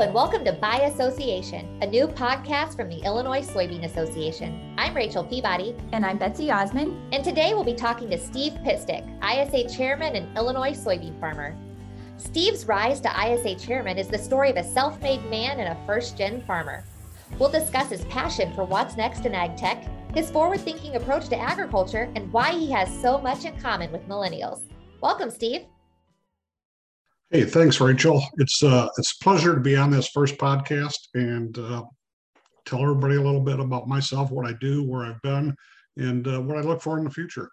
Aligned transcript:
and 0.00 0.14
welcome 0.14 0.42
to 0.46 0.52
By 0.54 0.76
Association, 0.84 1.78
a 1.82 1.86
new 1.86 2.08
podcast 2.08 2.74
from 2.74 2.88
the 2.88 3.04
Illinois 3.04 3.46
Soybean 3.46 3.84
Association. 3.84 4.74
I'm 4.78 4.96
Rachel 4.96 5.22
Peabody. 5.22 5.76
And 5.92 6.06
I'm 6.06 6.16
Betsy 6.16 6.50
Osmond. 6.50 6.96
And 7.12 7.22
today 7.22 7.52
we'll 7.52 7.64
be 7.64 7.74
talking 7.74 8.08
to 8.08 8.16
Steve 8.16 8.54
Pitstick, 8.64 9.06
ISA 9.22 9.68
chairman 9.68 10.16
and 10.16 10.34
Illinois 10.38 10.72
soybean 10.72 11.20
farmer. 11.20 11.54
Steve's 12.16 12.66
rise 12.66 12.98
to 13.02 13.10
ISA 13.10 13.56
chairman 13.56 13.98
is 13.98 14.08
the 14.08 14.16
story 14.16 14.48
of 14.48 14.56
a 14.56 14.64
self 14.64 14.98
made 15.02 15.22
man 15.26 15.60
and 15.60 15.68
a 15.68 15.86
first 15.86 16.16
gen 16.16 16.40
farmer. 16.46 16.82
We'll 17.38 17.50
discuss 17.50 17.90
his 17.90 18.06
passion 18.06 18.54
for 18.54 18.64
what's 18.64 18.96
next 18.96 19.26
in 19.26 19.34
ag 19.34 19.58
tech, 19.58 19.84
his 20.14 20.30
forward 20.30 20.60
thinking 20.60 20.96
approach 20.96 21.28
to 21.28 21.38
agriculture, 21.38 22.10
and 22.16 22.32
why 22.32 22.52
he 22.52 22.70
has 22.70 22.88
so 23.02 23.18
much 23.18 23.44
in 23.44 23.54
common 23.60 23.92
with 23.92 24.08
millennials. 24.08 24.62
Welcome, 25.02 25.30
Steve. 25.30 25.66
Hey, 27.32 27.44
thanks, 27.44 27.80
Rachel. 27.80 28.20
It's 28.38 28.60
uh, 28.60 28.88
it's 28.98 29.12
a 29.12 29.22
pleasure 29.22 29.54
to 29.54 29.60
be 29.60 29.76
on 29.76 29.92
this 29.92 30.08
first 30.08 30.36
podcast 30.36 30.98
and 31.14 31.56
uh, 31.56 31.84
tell 32.64 32.82
everybody 32.82 33.14
a 33.14 33.22
little 33.22 33.40
bit 33.40 33.60
about 33.60 33.86
myself, 33.86 34.32
what 34.32 34.48
I 34.48 34.52
do, 34.54 34.82
where 34.82 35.04
I've 35.06 35.22
been, 35.22 35.54
and 35.96 36.26
uh, 36.26 36.40
what 36.40 36.58
I 36.58 36.62
look 36.62 36.82
for 36.82 36.98
in 36.98 37.04
the 37.04 37.10
future. 37.10 37.48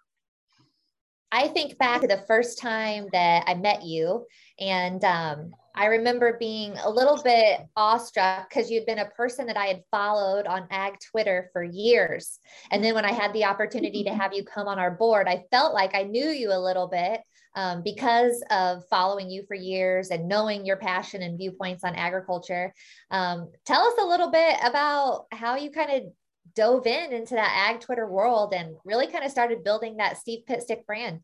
I 1.30 1.46
think 1.46 1.78
back 1.78 2.00
to 2.00 2.08
the 2.08 2.24
first 2.26 2.58
time 2.58 3.06
that 3.12 3.44
I 3.46 3.54
met 3.54 3.84
you, 3.84 4.26
and 4.58 5.04
um, 5.04 5.52
I 5.76 5.84
remember 5.84 6.36
being 6.40 6.76
a 6.78 6.90
little 6.90 7.22
bit 7.22 7.60
awestruck 7.76 8.48
because 8.48 8.72
you'd 8.72 8.86
been 8.86 8.98
a 8.98 9.10
person 9.10 9.46
that 9.46 9.56
I 9.56 9.66
had 9.66 9.84
followed 9.92 10.48
on 10.48 10.66
ag 10.72 10.94
Twitter 11.12 11.50
for 11.52 11.62
years. 11.62 12.40
And 12.72 12.82
then 12.82 12.96
when 12.96 13.04
I 13.04 13.12
had 13.12 13.32
the 13.32 13.44
opportunity 13.44 14.02
to 14.02 14.12
have 14.12 14.32
you 14.34 14.42
come 14.42 14.66
on 14.66 14.80
our 14.80 14.90
board, 14.90 15.28
I 15.28 15.44
felt 15.52 15.72
like 15.72 15.94
I 15.94 16.02
knew 16.02 16.30
you 16.30 16.50
a 16.50 16.58
little 16.58 16.88
bit 16.88 17.20
um, 17.58 17.82
because 17.82 18.40
of 18.52 18.84
following 18.88 19.28
you 19.28 19.42
for 19.48 19.56
years 19.56 20.10
and 20.10 20.28
knowing 20.28 20.64
your 20.64 20.76
passion 20.76 21.22
and 21.22 21.36
viewpoints 21.36 21.82
on 21.82 21.96
agriculture. 21.96 22.72
Um, 23.10 23.50
tell 23.66 23.82
us 23.82 23.94
a 24.00 24.06
little 24.06 24.30
bit 24.30 24.58
about 24.62 25.26
how 25.32 25.56
you 25.56 25.72
kind 25.72 25.90
of 25.90 26.02
dove 26.54 26.86
in 26.86 27.12
into 27.12 27.34
that 27.34 27.52
ag 27.52 27.80
Twitter 27.80 28.06
world 28.06 28.54
and 28.54 28.76
really 28.84 29.08
kind 29.08 29.24
of 29.24 29.32
started 29.32 29.64
building 29.64 29.96
that 29.96 30.18
Steve 30.18 30.44
Pitstick 30.48 30.86
brand. 30.86 31.18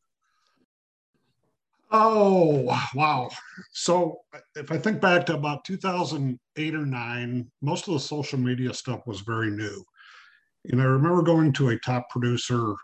Oh, 1.92 2.76
wow. 2.96 3.30
So 3.72 4.18
if 4.56 4.72
I 4.72 4.78
think 4.78 5.00
back 5.00 5.26
to 5.26 5.34
about 5.34 5.64
2008 5.64 6.74
or 6.74 6.84
nine, 6.84 7.48
most 7.62 7.86
of 7.86 7.94
the 7.94 8.00
social 8.00 8.40
media 8.40 8.74
stuff 8.74 9.06
was 9.06 9.20
very 9.20 9.52
new. 9.52 9.84
And 10.64 10.82
I 10.82 10.84
remember 10.84 11.22
going 11.22 11.52
to 11.52 11.68
a 11.68 11.78
top 11.78 12.10
producer 12.10 12.74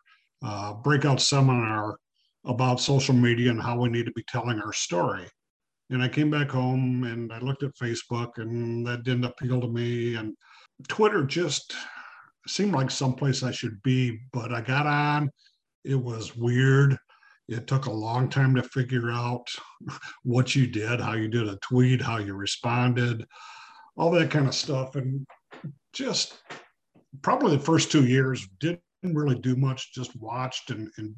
uh, 0.41 0.75
breakout 0.75 1.21
seminar 1.21 1.97
about 2.45 2.81
social 2.81 3.15
media 3.15 3.51
and 3.51 3.61
how 3.61 3.79
we 3.79 3.89
need 3.89 4.07
to 4.07 4.13
be 4.13 4.25
telling 4.29 4.61
our 4.61 4.73
story. 4.73 5.27
And 5.91 6.03
I 6.03 6.09
came 6.09 6.31
back 6.31 6.51
home 6.51 7.05
and 7.05 7.33
I 7.33 7.39
looked 7.41 7.63
at 7.63 7.75
Facebook 7.75 8.39
and 8.39 8.87
that 8.87 9.03
didn't 9.03 9.25
appeal 9.25 9.61
to 9.61 9.69
me. 9.69 10.15
And 10.15 10.35
Twitter 10.89 11.25
just 11.25 11.75
seemed 12.47 12.73
like 12.73 12.91
someplace 12.91 13.43
I 13.43 13.51
should 13.51 13.83
be, 13.83 14.19
but 14.33 14.53
I 14.53 14.61
got 14.61 14.87
on. 14.87 15.31
It 15.85 15.97
was 15.97 16.37
weird. 16.37 16.97
It 17.49 17.67
took 17.67 17.87
a 17.87 17.93
long 17.93 18.29
time 18.29 18.55
to 18.55 18.63
figure 18.63 19.11
out 19.11 19.47
what 20.23 20.55
you 20.55 20.67
did, 20.67 21.01
how 21.01 21.15
you 21.15 21.29
did 21.29 21.49
a 21.49 21.59
tweet, 21.63 22.01
how 22.01 22.19
you 22.19 22.35
responded, 22.35 23.25
all 23.97 24.11
that 24.13 24.31
kind 24.31 24.47
of 24.47 24.55
stuff. 24.55 24.95
And 24.95 25.27
just 25.93 26.41
probably 27.23 27.57
the 27.57 27.63
first 27.63 27.91
two 27.91 28.07
years 28.07 28.49
didn't 28.61 28.81
really 29.03 29.39
do 29.39 29.57
much, 29.57 29.93
just 29.93 30.15
watched 30.21 30.71
and, 30.71 30.89
and 30.99 31.15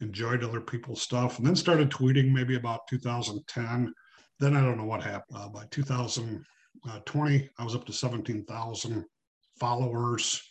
enjoyed 0.00 0.44
other 0.44 0.60
people's 0.60 1.02
stuff, 1.02 1.38
and 1.38 1.46
then 1.46 1.56
started 1.56 1.90
tweeting 1.90 2.32
maybe 2.32 2.56
about 2.56 2.86
2010. 2.88 3.92
Then 4.38 4.56
I 4.56 4.60
don't 4.60 4.76
know 4.76 4.84
what 4.84 5.02
happened. 5.02 5.38
Uh, 5.38 5.48
by 5.48 5.64
2020, 5.70 7.50
I 7.58 7.64
was 7.64 7.74
up 7.74 7.84
to 7.86 7.92
17,000 7.92 9.04
followers. 9.58 10.42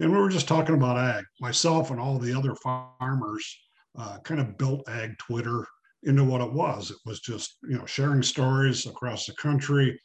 And 0.00 0.12
we 0.12 0.18
were 0.18 0.28
just 0.28 0.48
talking 0.48 0.74
about 0.74 0.98
ag. 0.98 1.24
Myself 1.40 1.90
and 1.90 2.00
all 2.00 2.18
the 2.18 2.36
other 2.36 2.54
farmers 2.56 3.56
uh, 3.98 4.18
kind 4.24 4.40
of 4.40 4.58
built 4.58 4.88
ag 4.88 5.16
Twitter 5.18 5.66
into 6.04 6.24
what 6.24 6.40
it 6.40 6.52
was. 6.52 6.90
It 6.90 6.98
was 7.04 7.20
just, 7.20 7.56
you 7.68 7.78
know, 7.78 7.86
sharing 7.86 8.22
stories 8.22 8.86
across 8.86 9.26
the 9.26 9.34
country. 9.34 10.00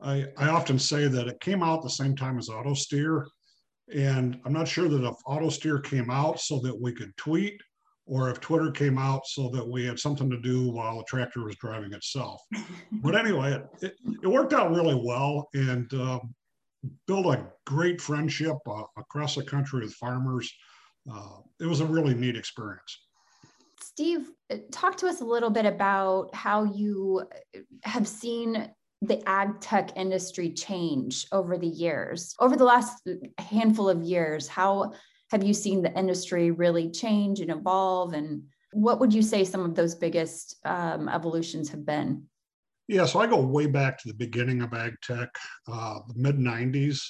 I, 0.00 0.26
I 0.36 0.48
often 0.48 0.78
say 0.78 1.08
that 1.08 1.28
it 1.28 1.40
came 1.40 1.62
out 1.62 1.82
the 1.82 1.90
same 1.90 2.16
time 2.16 2.38
as 2.38 2.48
AutoSteer. 2.48 3.24
And 3.94 4.40
I'm 4.44 4.52
not 4.52 4.68
sure 4.68 4.88
that 4.88 5.04
if 5.04 5.16
AutoSteer 5.26 5.82
came 5.84 6.10
out 6.10 6.40
so 6.40 6.60
that 6.60 6.80
we 6.80 6.92
could 6.92 7.16
tweet 7.16 7.60
or 8.06 8.30
if 8.30 8.40
Twitter 8.40 8.70
came 8.70 8.98
out 8.98 9.26
so 9.26 9.48
that 9.50 9.66
we 9.66 9.84
had 9.84 9.98
something 9.98 10.28
to 10.30 10.38
do 10.40 10.70
while 10.70 10.98
the 10.98 11.04
tractor 11.04 11.44
was 11.44 11.56
driving 11.56 11.92
itself. 11.92 12.42
but 12.92 13.14
anyway, 13.14 13.52
it, 13.52 13.66
it, 13.82 13.94
it, 14.22 14.26
worked 14.26 14.52
out 14.52 14.72
really 14.72 15.00
well 15.04 15.48
and 15.54 15.92
uh, 15.94 16.18
built 17.06 17.26
a 17.26 17.46
great 17.66 18.00
friendship 18.00 18.56
uh, 18.66 18.82
across 18.96 19.36
the 19.36 19.44
country 19.44 19.80
with 19.80 19.94
farmers. 19.94 20.52
Uh, 21.10 21.38
it 21.60 21.66
was 21.66 21.80
a 21.80 21.86
really 21.86 22.14
neat 22.14 22.36
experience. 22.36 22.98
Steve, 23.80 24.30
talk 24.70 24.96
to 24.96 25.06
us 25.06 25.20
a 25.20 25.24
little 25.24 25.50
bit 25.50 25.66
about 25.66 26.34
how 26.34 26.64
you 26.64 27.22
have 27.82 28.08
seen 28.08 28.70
the 29.02 29.28
ag 29.28 29.60
tech 29.60 29.90
industry 29.96 30.50
change 30.50 31.26
over 31.32 31.58
the 31.58 31.66
years, 31.66 32.34
over 32.40 32.56
the 32.56 32.64
last 32.64 33.06
handful 33.38 33.88
of 33.88 34.02
years. 34.02 34.46
How 34.48 34.92
have 35.32 35.42
you 35.42 35.54
seen 35.54 35.80
the 35.80 35.98
industry 35.98 36.50
really 36.50 36.90
change 36.90 37.40
and 37.40 37.50
evolve? 37.50 38.12
And 38.12 38.42
what 38.72 39.00
would 39.00 39.14
you 39.14 39.22
say 39.22 39.44
some 39.44 39.64
of 39.64 39.74
those 39.74 39.94
biggest 39.94 40.56
um, 40.66 41.08
evolutions 41.08 41.70
have 41.70 41.86
been? 41.86 42.24
Yeah, 42.86 43.06
so 43.06 43.18
I 43.20 43.26
go 43.26 43.40
way 43.40 43.66
back 43.66 43.98
to 43.98 44.08
the 44.08 44.14
beginning 44.14 44.60
of 44.60 44.74
ag 44.74 44.94
tech, 45.02 45.30
uh, 45.66 46.00
the 46.06 46.14
mid 46.16 46.36
90s, 46.36 47.00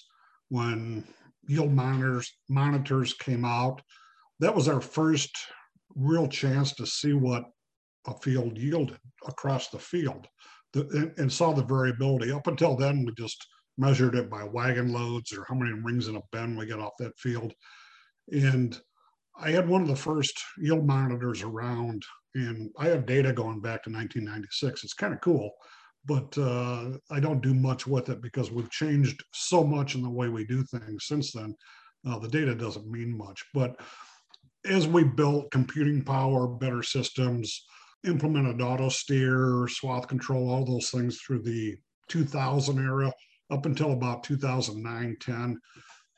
when 0.51 1.05
yield 1.49 1.73
monitors, 1.73 2.33
monitors 2.49 3.13
came 3.13 3.45
out. 3.45 3.83
That 4.39 4.55
was 4.55 4.69
our 4.69 4.81
first 4.81 5.37
real 5.97 6.29
chance 6.29 6.73
to 6.75 6.87
see 6.87 7.15
what 7.15 7.45
a 8.07 8.15
field 8.21 8.57
yielded 8.57 8.99
across 9.27 9.69
the 9.69 9.79
field 9.79 10.29
the, 10.75 10.89
and, 10.91 11.13
and 11.19 11.33
saw 11.33 11.53
the 11.53 11.65
variability. 11.65 12.31
Up 12.31 12.47
until 12.47 12.77
then, 12.77 13.05
we 13.05 13.13
just 13.19 13.45
measured 13.79 14.15
it 14.15 14.31
by 14.31 14.45
wagon 14.45 14.93
loads 14.93 15.33
or 15.33 15.45
how 15.49 15.57
many 15.57 15.73
rings 15.73 16.07
in 16.07 16.17
a 16.17 16.23
bend 16.31 16.57
we 16.57 16.67
get 16.67 16.79
off 16.79 16.93
that 17.01 17.19
field. 17.19 17.53
And 18.31 18.79
I 19.39 19.51
had 19.51 19.69
one 19.69 19.83
of 19.83 19.89
the 19.89 19.97
first 19.97 20.39
yield 20.59 20.87
monitors 20.87 21.43
around, 21.43 22.05
and 22.35 22.71
I 22.79 22.87
have 22.87 23.07
data 23.07 23.33
going 23.33 23.61
back 23.61 23.83
to 23.85 23.91
1996. 23.91 24.85
It's 24.85 24.95
kind 24.95 25.15
of 25.15 25.21
cool, 25.21 25.51
but 26.05 26.37
uh, 26.39 26.93
I 27.11 27.21
don't 27.21 27.43
do 27.43 27.55
much 27.55 27.87
with 27.87 28.09
it 28.09 28.21
because 28.21 28.51
we've 28.51 28.71
changed 28.71 29.23
so 29.33 29.65
much 29.65 29.95
in 29.95 30.03
the 30.03 30.11
way 30.11 30.29
we 30.29 30.45
do 30.45 30.63
things 30.63 31.07
since 31.07 31.33
then. 31.33 31.55
Uh, 32.07 32.19
the 32.19 32.29
data 32.29 32.55
doesn't 32.55 32.91
mean 32.91 33.17
much. 33.17 33.45
But 33.55 33.81
as 34.65 34.87
we 34.87 35.05
built 35.05 35.51
computing 35.51 36.05
power, 36.05 36.47
better 36.47 36.83
systems, 36.83 37.65
implemented 38.05 38.61
auto 38.61 38.89
steer, 38.89 39.67
swath 39.69 40.09
control, 40.09 40.51
all 40.51 40.65
those 40.65 40.91
things 40.91 41.21
through 41.21 41.43
the 41.43 41.77
2000 42.09 42.79
era 42.79 43.13
up 43.51 43.67
until 43.67 43.93
about 43.93 44.25
2009, 44.25 45.17
10 45.21 45.61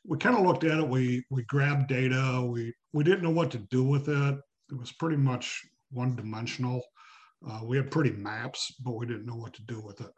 we 0.07 0.19
kind 0.19 0.37
of 0.37 0.45
looked 0.45 0.65
at 0.65 0.79
it. 0.79 0.89
We 0.89 1.25
we 1.31 1.43
grabbed 1.45 1.89
data. 1.89 2.47
We 2.47 2.73
we 2.93 3.05
didn't 3.05 3.23
know 3.23 3.31
what 3.31 3.51
to 3.53 3.59
do 3.59 3.83
with 3.83 4.09
it. 4.09 4.39
It 4.71 4.79
was 4.79 4.93
pretty 4.93 5.17
much 5.17 5.63
one 5.91 6.15
dimensional. 6.17 6.83
Uh, 7.47 7.61
we 7.65 7.77
had 7.77 7.91
pretty 7.91 8.13
maps, 8.13 8.75
but 8.83 8.93
we 8.93 9.07
didn't 9.07 9.27
know 9.27 9.37
what 9.37 9.55
to 9.55 9.63
do 9.63 9.81
with 9.81 10.01
it. 10.01 10.11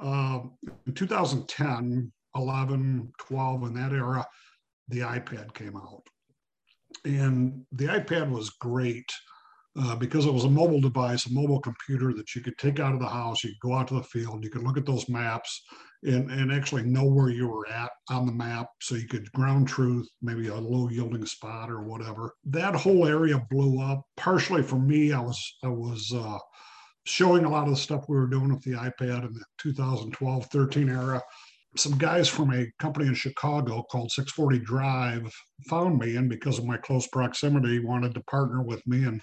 Uh, 0.00 0.40
in 0.86 0.92
2010, 0.92 2.12
11, 2.34 3.12
12, 3.18 3.62
in 3.62 3.74
that 3.74 3.92
era, 3.92 4.26
the 4.88 5.00
iPad 5.00 5.54
came 5.54 5.76
out. 5.76 6.02
And 7.04 7.64
the 7.72 7.86
iPad 7.86 8.30
was 8.30 8.50
great 8.50 9.10
uh, 9.78 9.96
because 9.96 10.26
it 10.26 10.32
was 10.32 10.44
a 10.44 10.50
mobile 10.50 10.80
device, 10.80 11.26
a 11.26 11.32
mobile 11.32 11.60
computer 11.60 12.12
that 12.14 12.34
you 12.34 12.40
could 12.40 12.56
take 12.58 12.80
out 12.80 12.94
of 12.94 13.00
the 13.00 13.06
house. 13.06 13.44
You 13.44 13.50
could 13.50 13.68
go 13.68 13.74
out 13.74 13.88
to 13.88 13.94
the 13.94 14.02
field, 14.02 14.44
you 14.44 14.50
could 14.50 14.62
look 14.62 14.76
at 14.76 14.86
those 14.86 15.08
maps 15.08 15.62
and, 16.02 16.30
and 16.30 16.52
actually 16.52 16.82
know 16.82 17.04
where 17.04 17.30
you 17.30 17.48
were 17.48 17.68
at 17.68 17.90
on 18.10 18.26
the 18.26 18.32
map 18.32 18.68
so 18.80 18.94
you 18.94 19.08
could 19.08 19.30
ground 19.32 19.68
truth, 19.68 20.08
maybe 20.22 20.48
a 20.48 20.54
low 20.54 20.88
yielding 20.88 21.26
spot 21.26 21.70
or 21.70 21.82
whatever. 21.82 22.32
That 22.44 22.74
whole 22.74 23.06
area 23.06 23.44
blew 23.50 23.80
up. 23.80 24.02
Partially 24.16 24.62
for 24.62 24.78
me, 24.78 25.12
I 25.12 25.20
was, 25.20 25.56
I 25.64 25.68
was, 25.68 26.12
uh, 26.14 26.38
showing 27.04 27.44
a 27.44 27.48
lot 27.48 27.64
of 27.64 27.70
the 27.70 27.76
stuff 27.76 28.08
we 28.08 28.16
were 28.16 28.26
doing 28.26 28.52
with 28.52 28.62
the 28.62 28.72
iPad 28.72 29.24
in 29.24 29.32
the 29.32 29.44
2012 29.58 30.46
13 30.46 30.88
era 30.88 31.22
some 31.78 31.98
guys 31.98 32.28
from 32.28 32.52
a 32.52 32.66
company 32.78 33.06
in 33.06 33.14
Chicago 33.14 33.82
called 33.90 34.10
640 34.10 34.64
Drive 34.64 35.32
found 35.68 35.98
me, 35.98 36.16
and 36.16 36.28
because 36.28 36.58
of 36.58 36.64
my 36.64 36.76
close 36.76 37.06
proximity, 37.06 37.80
wanted 37.80 38.14
to 38.14 38.22
partner 38.22 38.62
with 38.62 38.86
me 38.86 39.04
and 39.04 39.20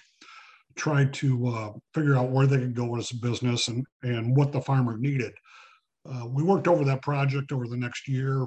tried 0.76 1.12
to 1.14 1.46
uh, 1.48 1.72
figure 1.94 2.16
out 2.16 2.30
where 2.30 2.46
they 2.46 2.58
could 2.58 2.74
go 2.74 2.96
as 2.96 3.10
a 3.10 3.16
business 3.16 3.68
and, 3.68 3.84
and 4.02 4.36
what 4.36 4.52
the 4.52 4.60
farmer 4.60 4.96
needed. 4.96 5.32
Uh, 6.08 6.26
we 6.26 6.42
worked 6.42 6.68
over 6.68 6.84
that 6.84 7.02
project 7.02 7.52
over 7.52 7.66
the 7.66 7.76
next 7.76 8.08
year. 8.08 8.46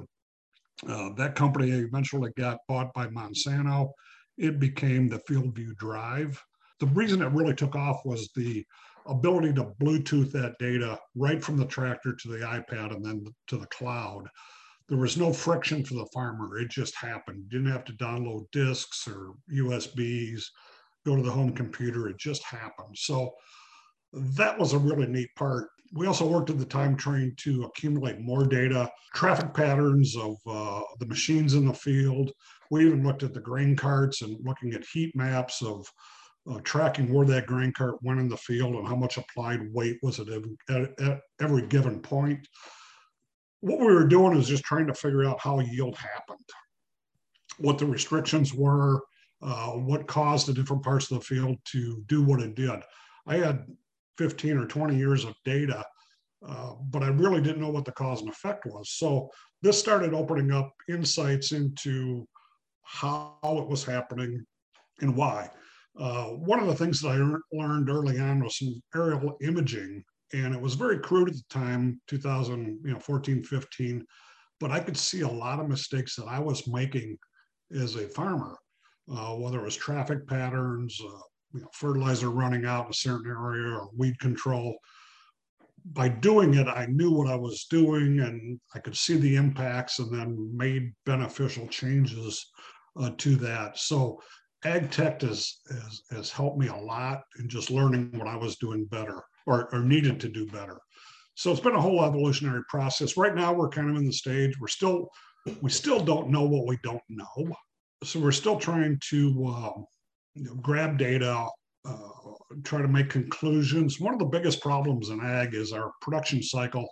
Uh, 0.87 1.09
that 1.13 1.35
company 1.35 1.71
eventually 1.71 2.31
got 2.37 2.59
bought 2.67 2.93
by 2.93 3.07
Monsanto. 3.07 3.89
It 4.37 4.59
became 4.59 5.07
the 5.07 5.19
FieldView 5.19 5.75
Drive. 5.77 6.41
The 6.79 6.85
reason 6.87 7.21
it 7.21 7.31
really 7.31 7.55
took 7.55 7.75
off 7.75 8.05
was 8.05 8.29
the 8.35 8.63
ability 9.07 9.53
to 9.53 9.73
Bluetooth 9.81 10.31
that 10.33 10.57
data 10.59 10.99
right 11.15 11.43
from 11.43 11.57
the 11.57 11.65
tractor 11.65 12.13
to 12.13 12.27
the 12.27 12.39
iPad 12.39 12.93
and 12.93 13.03
then 13.03 13.25
to 13.47 13.57
the 13.57 13.65
cloud. 13.67 14.27
There 14.89 14.97
was 14.97 15.17
no 15.17 15.33
friction 15.33 15.83
for 15.83 15.95
the 15.95 16.07
farmer. 16.13 16.59
It 16.59 16.69
just 16.69 16.95
happened. 16.95 17.43
You 17.43 17.59
didn't 17.59 17.73
have 17.73 17.85
to 17.85 17.93
download 17.93 18.45
disks 18.51 19.07
or 19.07 19.33
USBs, 19.51 20.43
go 21.07 21.15
to 21.15 21.23
the 21.23 21.31
home 21.31 21.53
computer. 21.53 22.09
It 22.09 22.17
just 22.17 22.43
happened. 22.43 22.95
So 22.95 23.33
that 24.13 24.59
was 24.59 24.73
a 24.73 24.77
really 24.77 25.07
neat 25.07 25.33
part. 25.35 25.69
We 25.93 26.05
also 26.05 26.27
worked 26.27 26.49
at 26.49 26.59
the 26.59 26.65
time 26.65 26.97
trying 26.97 27.33
to 27.37 27.63
accumulate 27.63 28.19
more 28.19 28.45
data, 28.45 28.91
traffic 29.13 29.53
patterns 29.53 30.17
of 30.17 30.35
uh, 30.45 30.81
the 30.99 31.05
machines 31.05 31.53
in 31.53 31.65
the 31.65 31.73
field. 31.73 32.31
We 32.69 32.85
even 32.85 33.03
looked 33.03 33.23
at 33.23 33.33
the 33.33 33.39
grain 33.39 33.75
carts 33.75 34.21
and 34.21 34.37
looking 34.43 34.73
at 34.73 34.83
heat 34.83 35.15
maps 35.15 35.61
of 35.61 35.87
uh, 36.51 36.59
tracking 36.63 37.13
where 37.13 37.25
that 37.27 37.47
grain 37.47 37.71
cart 37.71 38.03
went 38.03 38.19
in 38.19 38.27
the 38.27 38.37
field 38.37 38.75
and 38.75 38.87
how 38.87 38.95
much 38.95 39.17
applied 39.17 39.73
weight 39.73 39.97
was 40.01 40.19
it 40.19 40.27
at, 40.69 40.99
at 40.99 41.21
every 41.39 41.65
given 41.67 42.01
point. 42.01 42.45
What 43.61 43.79
we 43.79 43.85
were 43.85 44.07
doing 44.07 44.37
is 44.37 44.47
just 44.47 44.65
trying 44.65 44.87
to 44.87 44.93
figure 44.93 45.25
out 45.25 45.39
how 45.39 45.59
yield 45.59 45.97
happened, 45.97 46.49
what 47.59 47.77
the 47.77 47.85
restrictions 47.85 48.53
were, 48.53 49.01
uh, 49.41 49.71
what 49.71 50.07
caused 50.07 50.47
the 50.47 50.53
different 50.53 50.83
parts 50.83 51.11
of 51.11 51.19
the 51.19 51.25
field 51.25 51.57
to 51.65 52.03
do 52.07 52.23
what 52.23 52.41
it 52.41 52.55
did. 52.55 52.81
I 53.25 53.37
had 53.37 53.65
15 54.17 54.57
or 54.57 54.65
20 54.65 54.95
years 54.95 55.25
of 55.25 55.35
data, 55.45 55.85
uh, 56.47 56.73
but 56.89 57.03
I 57.03 57.07
really 57.07 57.41
didn't 57.41 57.61
know 57.61 57.69
what 57.69 57.85
the 57.85 57.91
cause 57.91 58.21
and 58.21 58.29
effect 58.29 58.65
was. 58.65 58.91
So 58.91 59.29
this 59.61 59.79
started 59.79 60.13
opening 60.13 60.51
up 60.51 60.73
insights 60.89 61.51
into 61.51 62.27
how 62.83 63.37
it 63.43 63.67
was 63.67 63.83
happening 63.83 64.45
and 65.01 65.15
why. 65.15 65.49
Uh, 65.99 66.25
one 66.25 66.59
of 66.59 66.67
the 66.67 66.75
things 66.75 67.01
that 67.01 67.09
I 67.09 67.55
learned 67.55 67.89
early 67.89 68.19
on 68.19 68.43
was 68.43 68.57
some 68.57 68.81
aerial 68.95 69.35
imaging, 69.41 70.03
and 70.33 70.53
it 70.53 70.61
was 70.61 70.75
very 70.75 70.99
crude 70.99 71.29
at 71.29 71.35
the 71.35 71.43
time, 71.49 71.99
2014, 72.07 73.43
15, 73.43 74.05
but 74.59 74.71
I 74.71 74.79
could 74.79 74.97
see 74.97 75.21
a 75.21 75.27
lot 75.27 75.59
of 75.59 75.69
mistakes 75.69 76.15
that 76.15 76.25
I 76.25 76.39
was 76.39 76.67
making 76.67 77.17
as 77.75 77.95
a 77.95 78.07
farmer, 78.09 78.57
uh, 79.11 79.33
whether 79.35 79.59
it 79.59 79.65
was 79.65 79.75
traffic 79.75 80.27
patterns, 80.27 80.99
uh, 81.03 81.19
you 81.53 81.61
know, 81.61 81.69
fertilizer 81.73 82.29
running 82.29 82.65
out 82.65 82.85
in 82.85 82.91
a 82.91 82.93
certain 82.93 83.29
area 83.29 83.73
or 83.73 83.89
weed 83.95 84.19
control. 84.19 84.75
By 85.93 86.09
doing 86.09 86.55
it, 86.55 86.67
I 86.67 86.85
knew 86.87 87.11
what 87.11 87.31
I 87.31 87.35
was 87.35 87.65
doing 87.69 88.19
and 88.19 88.59
I 88.75 88.79
could 88.79 88.97
see 88.97 89.17
the 89.17 89.35
impacts 89.37 89.99
and 89.99 90.13
then 90.13 90.51
made 90.55 90.93
beneficial 91.05 91.67
changes 91.67 92.45
uh, 92.99 93.11
to 93.17 93.35
that. 93.37 93.77
So 93.77 94.21
ag 94.65 94.91
tech 94.91 95.21
has, 95.21 95.59
has, 95.69 96.01
has 96.11 96.31
helped 96.31 96.57
me 96.57 96.67
a 96.67 96.75
lot 96.75 97.21
in 97.39 97.47
just 97.47 97.71
learning 97.71 98.11
what 98.17 98.27
I 98.27 98.35
was 98.35 98.57
doing 98.57 98.85
better 98.85 99.23
or, 99.45 99.73
or 99.73 99.79
needed 99.79 100.19
to 100.21 100.29
do 100.29 100.45
better. 100.47 100.77
So 101.35 101.51
it's 101.51 101.61
been 101.61 101.75
a 101.75 101.81
whole 101.81 102.03
evolutionary 102.03 102.63
process. 102.67 103.15
Right 103.15 103.35
now, 103.35 103.53
we're 103.53 103.69
kind 103.69 103.89
of 103.89 103.95
in 103.95 104.05
the 104.05 104.11
stage, 104.11 104.59
we're 104.59 104.67
still, 104.67 105.07
we 105.61 105.69
still 105.69 106.03
don't 106.03 106.29
know 106.29 106.43
what 106.43 106.67
we 106.67 106.79
don't 106.83 107.03
know. 107.07 107.55
So 108.03 108.19
we're 108.19 108.31
still 108.31 108.59
trying 108.59 108.99
to 109.09 109.45
um, 109.47 109.85
you 110.35 110.43
know, 110.43 110.55
grab 110.55 110.97
data, 110.97 111.47
uh, 111.85 112.09
try 112.63 112.81
to 112.81 112.87
make 112.87 113.09
conclusions. 113.09 113.99
One 113.99 114.13
of 114.13 114.19
the 114.19 114.25
biggest 114.25 114.61
problems 114.61 115.09
in 115.09 115.19
ag 115.19 115.53
is 115.55 115.73
our 115.73 115.91
production 116.01 116.43
cycle 116.43 116.87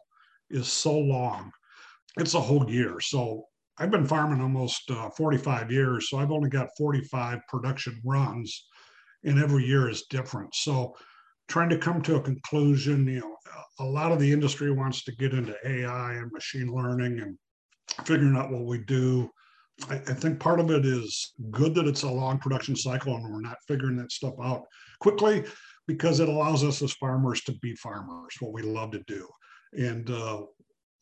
is 0.49 0.67
so 0.67 0.97
long. 0.97 1.51
It's 2.17 2.33
a 2.33 2.39
whole 2.39 2.69
year. 2.69 2.99
So 2.99 3.45
I've 3.77 3.91
been 3.91 4.07
farming 4.07 4.41
almost 4.41 4.89
uh, 4.89 5.09
45 5.11 5.71
years, 5.71 6.09
so 6.09 6.17
I've 6.17 6.31
only 6.31 6.49
got 6.49 6.69
45 6.77 7.39
production 7.49 8.01
runs, 8.05 8.67
and 9.23 9.37
every 9.37 9.65
year 9.65 9.89
is 9.89 10.05
different. 10.09 10.55
So 10.55 10.95
trying 11.47 11.69
to 11.69 11.77
come 11.77 12.01
to 12.03 12.15
a 12.15 12.21
conclusion, 12.21 13.05
you 13.05 13.19
know, 13.19 13.35
a 13.79 13.85
lot 13.85 14.11
of 14.11 14.19
the 14.19 14.31
industry 14.31 14.71
wants 14.71 15.03
to 15.03 15.15
get 15.15 15.33
into 15.33 15.55
AI 15.65 16.13
and 16.13 16.31
machine 16.31 16.73
learning 16.73 17.19
and 17.19 17.37
figuring 18.05 18.37
out 18.37 18.51
what 18.51 18.65
we 18.65 18.79
do. 18.79 19.29
I, 19.89 19.95
I, 19.95 20.13
think 20.13 20.39
part 20.39 20.59
of 20.59 20.71
it 20.71 20.85
is 20.85 21.33
good 21.51 21.75
that 21.75 21.87
it's 21.87 22.03
a 22.03 22.09
long 22.09 22.37
production 22.39 22.75
cycle 22.75 23.15
and 23.15 23.29
we're 23.29 23.41
not 23.41 23.57
figuring 23.67 23.97
that 23.97 24.11
stuff 24.11 24.33
out 24.41 24.63
quickly 24.99 25.43
because 25.87 26.19
it 26.19 26.29
allows 26.29 26.63
us 26.63 26.81
as 26.81 26.93
farmers 26.93 27.41
to 27.41 27.51
be 27.61 27.75
farmers, 27.75 28.35
what 28.39 28.53
we 28.53 28.61
love 28.61 28.91
to 28.91 29.03
do. 29.05 29.27
And 29.73 30.09
uh, 30.09 30.43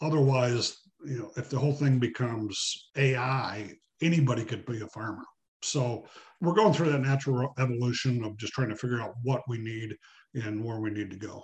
otherwise, 0.01 0.77
you 1.05 1.19
know, 1.19 1.31
if 1.37 1.49
the 1.49 1.59
whole 1.59 1.73
thing 1.73 1.99
becomes 1.99 2.89
AI, 2.97 3.71
anybody 4.01 4.43
could 4.43 4.65
be 4.65 4.81
a 4.81 4.87
farmer. 4.87 5.23
So 5.61 6.05
we're 6.41 6.53
going 6.53 6.73
through 6.73 6.91
that 6.91 6.99
natural 7.01 7.53
evolution 7.59 8.23
of 8.23 8.37
just 8.37 8.53
trying 8.53 8.69
to 8.69 8.75
figure 8.75 9.01
out 9.01 9.13
what 9.23 9.43
we 9.47 9.57
need 9.59 9.95
and 10.33 10.63
where 10.63 10.79
we 10.79 10.89
need 10.89 11.09
to 11.11 11.17
go. 11.17 11.43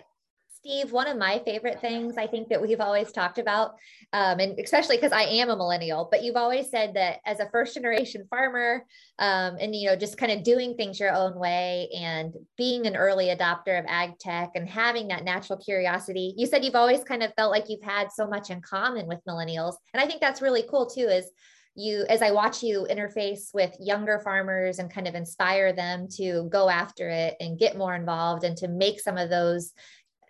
Steve, 0.61 0.91
one 0.91 1.07
of 1.07 1.17
my 1.17 1.41
favorite 1.45 1.79
things 1.79 2.17
I 2.17 2.27
think 2.27 2.50
that 2.50 2.61
we've 2.61 2.81
always 2.81 3.13
talked 3.13 3.38
about, 3.38 3.75
um, 4.11 4.41
and 4.41 4.59
especially 4.59 4.97
because 4.97 5.13
I 5.13 5.21
am 5.21 5.50
a 5.50 5.56
millennial, 5.56 6.09
but 6.11 6.21
you've 6.21 6.35
always 6.35 6.69
said 6.69 6.95
that 6.95 7.19
as 7.25 7.39
a 7.39 7.50
first 7.50 7.75
generation 7.75 8.25
farmer, 8.29 8.85
um, 9.19 9.56
and 9.61 9.73
you 9.73 9.88
know, 9.88 9.95
just 9.95 10.17
kind 10.17 10.33
of 10.33 10.44
doing 10.44 10.75
things 10.75 11.00
your 11.00 11.13
own 11.13 11.39
way 11.39 11.88
and 11.95 12.33
being 12.57 12.85
an 12.85 12.97
early 12.97 13.27
adopter 13.27 13.79
of 13.79 13.85
ag 13.88 14.19
tech 14.19 14.51
and 14.56 14.67
having 14.67 15.07
that 15.07 15.23
natural 15.23 15.57
curiosity, 15.57 16.33
you 16.35 16.45
said 16.45 16.65
you've 16.65 16.75
always 16.75 17.05
kind 17.05 17.23
of 17.23 17.33
felt 17.35 17.51
like 17.51 17.69
you've 17.69 17.81
had 17.81 18.12
so 18.12 18.27
much 18.27 18.50
in 18.50 18.59
common 18.59 19.07
with 19.07 19.23
millennials, 19.25 19.75
and 19.94 20.03
I 20.03 20.07
think 20.07 20.19
that's 20.19 20.41
really 20.41 20.65
cool 20.69 20.88
too. 20.88 21.07
Is 21.07 21.31
you 21.75 22.05
as 22.09 22.21
i 22.21 22.31
watch 22.31 22.62
you 22.62 22.85
interface 22.89 23.53
with 23.53 23.73
younger 23.79 24.19
farmers 24.19 24.79
and 24.79 24.94
kind 24.94 25.07
of 25.07 25.15
inspire 25.15 25.71
them 25.71 26.07
to 26.09 26.50
go 26.51 26.67
after 26.67 27.09
it 27.09 27.35
and 27.39 27.59
get 27.59 27.77
more 27.77 27.95
involved 27.95 28.44
and 28.44 28.57
to 28.57 28.67
make 28.67 29.00
some 29.00 29.17
of 29.17 29.29
those 29.29 29.71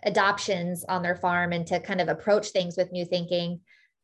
adoptions 0.04 0.86
on 0.88 1.02
their 1.02 1.16
farm 1.16 1.52
and 1.52 1.66
to 1.68 1.80
kind 1.80 2.02
of 2.02 2.08
approach 2.08 2.50
things 2.50 2.76
with 2.78 2.92
new 2.92 3.06
thinking. 3.06 3.60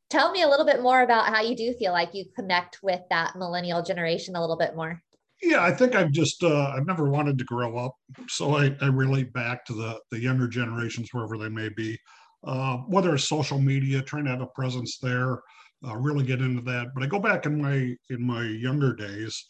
Tell 0.09 0.31
me 0.31 0.43
a 0.43 0.47
little 0.47 0.65
bit 0.65 0.81
more 0.81 1.01
about 1.01 1.27
how 1.33 1.41
you 1.41 1.55
do 1.55 1.73
feel 1.73 1.91
like 1.91 2.13
you 2.13 2.25
connect 2.35 2.79
with 2.83 3.01
that 3.09 3.35
millennial 3.35 3.81
generation 3.81 4.35
a 4.35 4.41
little 4.41 4.57
bit 4.57 4.75
more. 4.75 5.01
Yeah, 5.41 5.63
I 5.63 5.71
think 5.71 5.95
I've 5.95 6.11
just 6.11 6.43
uh, 6.43 6.73
I've 6.75 6.87
never 6.87 7.09
wanted 7.09 7.37
to 7.37 7.43
grow 7.43 7.77
up, 7.77 7.95
so 8.27 8.55
I, 8.55 8.75
I 8.81 8.87
relate 8.87 9.33
back 9.33 9.65
to 9.65 9.73
the 9.73 9.99
the 10.09 10.19
younger 10.19 10.47
generations 10.47 11.09
wherever 11.11 11.37
they 11.37 11.49
may 11.49 11.69
be, 11.69 11.99
uh, 12.45 12.77
whether 12.77 13.13
it's 13.13 13.27
social 13.27 13.59
media, 13.59 14.01
trying 14.01 14.25
to 14.25 14.31
have 14.31 14.41
a 14.41 14.47
presence 14.47 14.97
there, 14.97 15.41
uh, 15.85 15.95
really 15.97 16.25
get 16.25 16.41
into 16.41 16.61
that. 16.63 16.87
But 16.95 17.03
I 17.03 17.07
go 17.07 17.19
back 17.19 17.45
in 17.45 17.61
my 17.61 17.95
in 18.09 18.25
my 18.25 18.43
younger 18.43 18.95
days, 18.95 19.45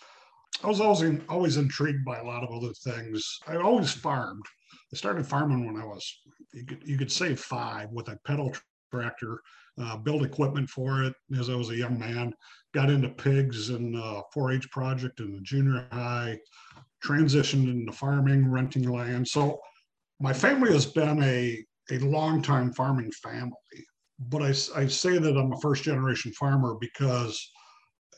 I 0.63 0.67
was 0.67 0.81
always 0.81 1.01
in, 1.01 1.23
always 1.29 1.57
intrigued 1.57 2.05
by 2.05 2.19
a 2.19 2.23
lot 2.23 2.43
of 2.43 2.51
other 2.51 2.73
things. 2.73 3.39
I 3.47 3.57
always 3.57 3.91
farmed. 3.91 4.45
I 4.93 4.97
started 4.97 5.27
farming 5.27 5.65
when 5.65 5.81
I 5.81 5.85
was 5.85 6.21
you 6.53 6.65
could, 6.65 6.81
you 6.85 6.97
could 6.97 7.11
say 7.11 7.35
five 7.35 7.91
with 7.91 8.07
a 8.07 8.17
pedal 8.25 8.55
tractor, 8.91 9.41
uh, 9.79 9.97
build 9.97 10.23
equipment 10.23 10.69
for 10.69 11.03
it 11.03 11.13
as 11.37 11.49
I 11.49 11.55
was 11.55 11.69
a 11.69 11.75
young 11.75 11.99
man. 11.99 12.33
Got 12.73 12.89
into 12.89 13.09
pigs 13.09 13.69
and 13.69 13.95
uh, 13.95 14.21
4-H 14.35 14.69
project 14.71 15.19
in 15.19 15.33
the 15.33 15.41
junior 15.41 15.87
high, 15.91 16.37
transitioned 17.03 17.69
into 17.69 17.91
farming, 17.91 18.49
renting 18.49 18.89
land. 18.89 19.27
So 19.27 19.59
my 20.19 20.33
family 20.33 20.71
has 20.71 20.85
been 20.85 21.21
a, 21.23 21.63
a 21.91 21.99
long 21.99 22.41
time 22.41 22.71
farming 22.73 23.11
family. 23.11 23.51
But 24.17 24.41
I, 24.41 24.49
I 24.75 24.87
say 24.87 25.17
that 25.17 25.37
I'm 25.37 25.51
a 25.51 25.59
first 25.59 25.83
generation 25.83 26.31
farmer 26.31 26.75
because 26.79 27.51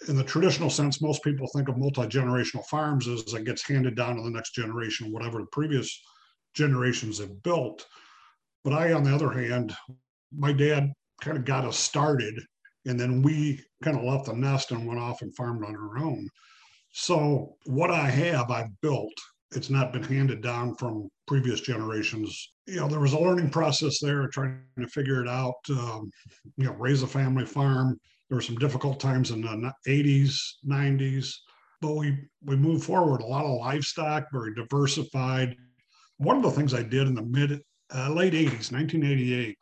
in 0.08 0.16
the 0.16 0.24
traditional 0.24 0.70
sense, 0.70 1.02
most 1.02 1.24
people 1.24 1.48
think 1.48 1.70
of 1.70 1.78
multi-generational 1.78 2.66
farms 2.66 3.08
as 3.08 3.34
it 3.34 3.46
gets 3.46 3.68
handed 3.68 3.96
down 3.96 4.16
to 4.16 4.22
the 4.22 4.30
next 4.30 4.54
generation, 4.54 5.12
whatever 5.12 5.40
the 5.40 5.48
previous 5.48 6.02
generations 6.54 7.20
have 7.20 7.42
built. 7.44 7.86
But 8.64 8.74
I, 8.74 8.94
on 8.94 9.04
the 9.04 9.14
other 9.14 9.32
hand, 9.32 9.76
my 10.32 10.52
dad 10.52 10.92
kind 11.22 11.38
of 11.38 11.46
got 11.46 11.66
us 11.66 11.78
started, 11.78 12.36
and 12.86 13.00
then 13.00 13.22
we 13.22 13.62
kind 13.84 13.98
of 13.98 14.04
left 14.04 14.26
the 14.26 14.34
nest 14.34 14.72
and 14.72 14.88
went 14.88 15.00
off 15.00 15.22
and 15.22 15.36
farmed 15.36 15.64
on 15.64 15.76
our 15.76 15.98
own. 15.98 16.28
So 16.92 17.56
what 17.66 17.92
I 17.92 18.10
have, 18.10 18.52
I've 18.52 18.80
built. 18.82 19.14
It's 19.52 19.70
not 19.70 19.94
been 19.94 20.04
handed 20.04 20.42
down 20.42 20.76
from 20.76 21.10
previous 21.26 21.62
generations. 21.62 22.52
You 22.66 22.82
know, 22.82 22.88
there 22.88 23.00
was 23.00 23.14
a 23.14 23.20
learning 23.20 23.50
process 23.50 24.00
there, 24.00 24.28
trying 24.28 24.60
to 24.80 24.88
figure 24.88 25.22
it 25.22 25.30
out. 25.30 25.56
Um, 25.70 26.12
you 26.58 26.66
know, 26.66 26.74
raise 26.74 27.04
a 27.04 27.08
family 27.08 27.46
farm. 27.46 28.00
There 28.30 28.38
were 28.38 28.42
some 28.42 28.58
difficult 28.58 29.00
times 29.00 29.32
in 29.32 29.42
the 29.42 29.74
80s, 29.88 30.38
90s, 30.68 31.34
but 31.82 31.94
we 31.94 32.18
we 32.44 32.56
moved 32.56 32.84
forward. 32.84 33.22
A 33.22 33.26
lot 33.26 33.46
of 33.46 33.58
livestock, 33.58 34.28
very 34.32 34.54
diversified. 34.54 35.56
One 36.18 36.38
of 36.38 36.44
the 36.44 36.52
things 36.52 36.74
I 36.74 36.84
did 36.84 37.08
in 37.08 37.16
the 37.16 37.24
mid 37.24 37.62
uh, 37.94 38.12
late 38.12 38.34
80s, 38.34 38.72
1988. 38.72 39.58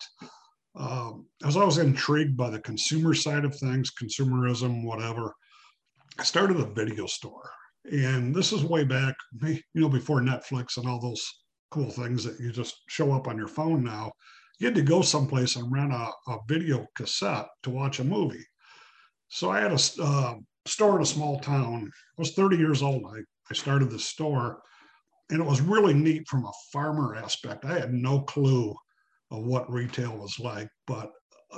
Um, 0.78 1.28
I 1.44 1.46
was 1.46 1.58
always 1.58 1.78
intrigued 1.78 2.36
by 2.36 2.50
the 2.50 2.60
consumer 2.60 3.14
side 3.14 3.46
of 3.46 3.56
things, 3.56 3.92
consumerism, 3.92 4.84
whatever. 4.84 5.34
I 6.20 6.24
started 6.24 6.58
a 6.58 6.66
video 6.66 7.06
store. 7.06 7.50
And 7.92 8.34
this 8.34 8.52
is 8.52 8.64
way 8.64 8.84
back, 8.84 9.16
you 9.44 9.62
know, 9.76 9.90
before 9.90 10.22
Netflix 10.22 10.78
and 10.78 10.88
all 10.88 11.00
those 11.00 11.24
cool 11.72 11.92
things 11.92 12.24
that 12.24 12.40
you 12.40 12.52
just 12.52 12.82
show 12.88 13.12
up 13.12 13.28
on 13.28 13.38
your 13.38 13.48
phone 13.48 13.84
now. 13.84 14.12
You 14.60 14.68
had 14.68 14.76
to 14.76 14.82
go 14.82 15.02
someplace 15.02 15.56
and 15.56 15.72
rent 15.72 15.94
a, 15.94 16.10
a 16.28 16.40
video 16.48 16.88
cassette 16.96 17.48
to 17.64 17.70
watch 17.70 18.00
a 18.00 18.04
movie. 18.04 18.44
So 19.28 19.50
I 19.50 19.60
had 19.60 19.72
a 19.72 19.80
uh, 20.02 20.36
store 20.66 20.98
in 20.98 21.02
a 21.02 21.06
small 21.06 21.40
town. 21.40 21.92
I 22.18 22.22
was 22.22 22.34
30 22.34 22.58
years 22.58 22.82
old. 22.82 23.04
I, 23.06 23.20
I 23.50 23.54
started 23.54 23.90
the 23.90 24.00
store 24.00 24.62
and 25.30 25.42
it 25.42 25.46
was 25.46 25.62
really 25.62 25.94
neat 25.94 26.28
from 26.28 26.46
a 26.46 26.52
farmer 26.72 27.16
aspect. 27.16 27.66
I 27.66 27.80
had 27.80 27.94
no 27.94 28.22
clue 28.22 28.76
of 29.32 29.44
what 29.44 29.72
retail 29.72 30.18
was 30.18 30.40
like, 30.40 30.70
but 30.86 31.12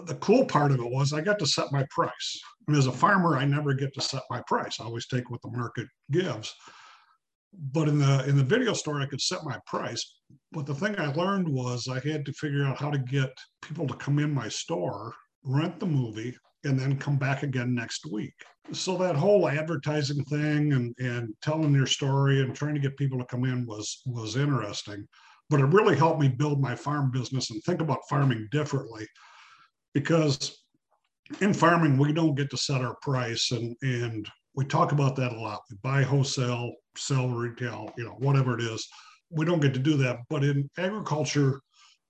the 0.05 0.15
cool 0.15 0.45
part 0.45 0.71
of 0.71 0.79
it 0.79 0.89
was 0.89 1.11
I 1.11 1.21
got 1.21 1.39
to 1.39 1.45
set 1.45 1.71
my 1.71 1.85
price. 1.89 2.41
And 2.67 2.77
as 2.77 2.87
a 2.87 2.91
farmer, 2.91 3.35
I 3.35 3.45
never 3.45 3.73
get 3.73 3.93
to 3.95 4.01
set 4.01 4.23
my 4.29 4.41
price. 4.47 4.79
I 4.79 4.85
always 4.85 5.07
take 5.07 5.29
what 5.29 5.41
the 5.41 5.51
market 5.51 5.87
gives. 6.11 6.53
But 7.71 7.87
in 7.87 7.97
the 7.97 8.25
in 8.27 8.37
the 8.37 8.43
video 8.43 8.73
store, 8.73 9.01
I 9.01 9.05
could 9.07 9.21
set 9.21 9.43
my 9.43 9.57
price. 9.65 10.19
But 10.51 10.65
the 10.65 10.75
thing 10.75 10.99
I 10.99 11.11
learned 11.13 11.47
was 11.47 11.87
I 11.87 11.99
had 12.07 12.25
to 12.25 12.33
figure 12.33 12.63
out 12.65 12.77
how 12.77 12.91
to 12.91 12.99
get 12.99 13.31
people 13.61 13.87
to 13.87 13.95
come 13.95 14.19
in 14.19 14.33
my 14.33 14.49
store, 14.49 15.13
rent 15.43 15.79
the 15.79 15.85
movie, 15.85 16.37
and 16.67 16.79
then 16.79 16.97
come 16.97 17.17
back 17.17 17.43
again 17.43 17.73
next 17.73 18.05
week. 18.11 18.33
So 18.71 18.97
that 18.97 19.15
whole 19.15 19.47
advertising 19.47 20.23
thing 20.25 20.73
and, 20.73 20.93
and 20.99 21.33
telling 21.41 21.73
your 21.73 21.85
story 21.85 22.41
and 22.41 22.53
trying 22.53 22.75
to 22.75 22.81
get 22.81 22.97
people 22.97 23.17
to 23.19 23.25
come 23.25 23.45
in 23.45 23.65
was 23.65 24.01
was 24.05 24.35
interesting. 24.35 25.07
But 25.49 25.61
it 25.61 25.67
really 25.67 25.95
helped 25.95 26.19
me 26.19 26.27
build 26.27 26.61
my 26.61 26.75
farm 26.75 27.09
business 27.11 27.49
and 27.49 27.63
think 27.63 27.81
about 27.81 28.07
farming 28.09 28.49
differently 28.51 29.07
because 29.93 30.63
in 31.41 31.53
farming 31.53 31.97
we 31.97 32.11
don't 32.11 32.35
get 32.35 32.49
to 32.49 32.57
set 32.57 32.81
our 32.81 32.95
price 33.01 33.51
and 33.51 33.75
and 33.81 34.27
we 34.57 34.65
talk 34.65 34.91
about 34.91 35.15
that 35.15 35.33
a 35.33 35.39
lot. 35.39 35.61
We 35.69 35.77
buy 35.83 36.01
wholesale, 36.01 36.73
sell 36.97 37.29
retail, 37.29 37.93
you 37.95 38.03
know, 38.03 38.15
whatever 38.17 38.57
it 38.57 38.63
is. 38.63 38.87
We 39.29 39.45
don't 39.45 39.61
get 39.61 39.73
to 39.75 39.79
do 39.79 39.95
that. 39.97 40.17
But 40.29 40.43
in 40.43 40.67
agriculture, 40.79 41.61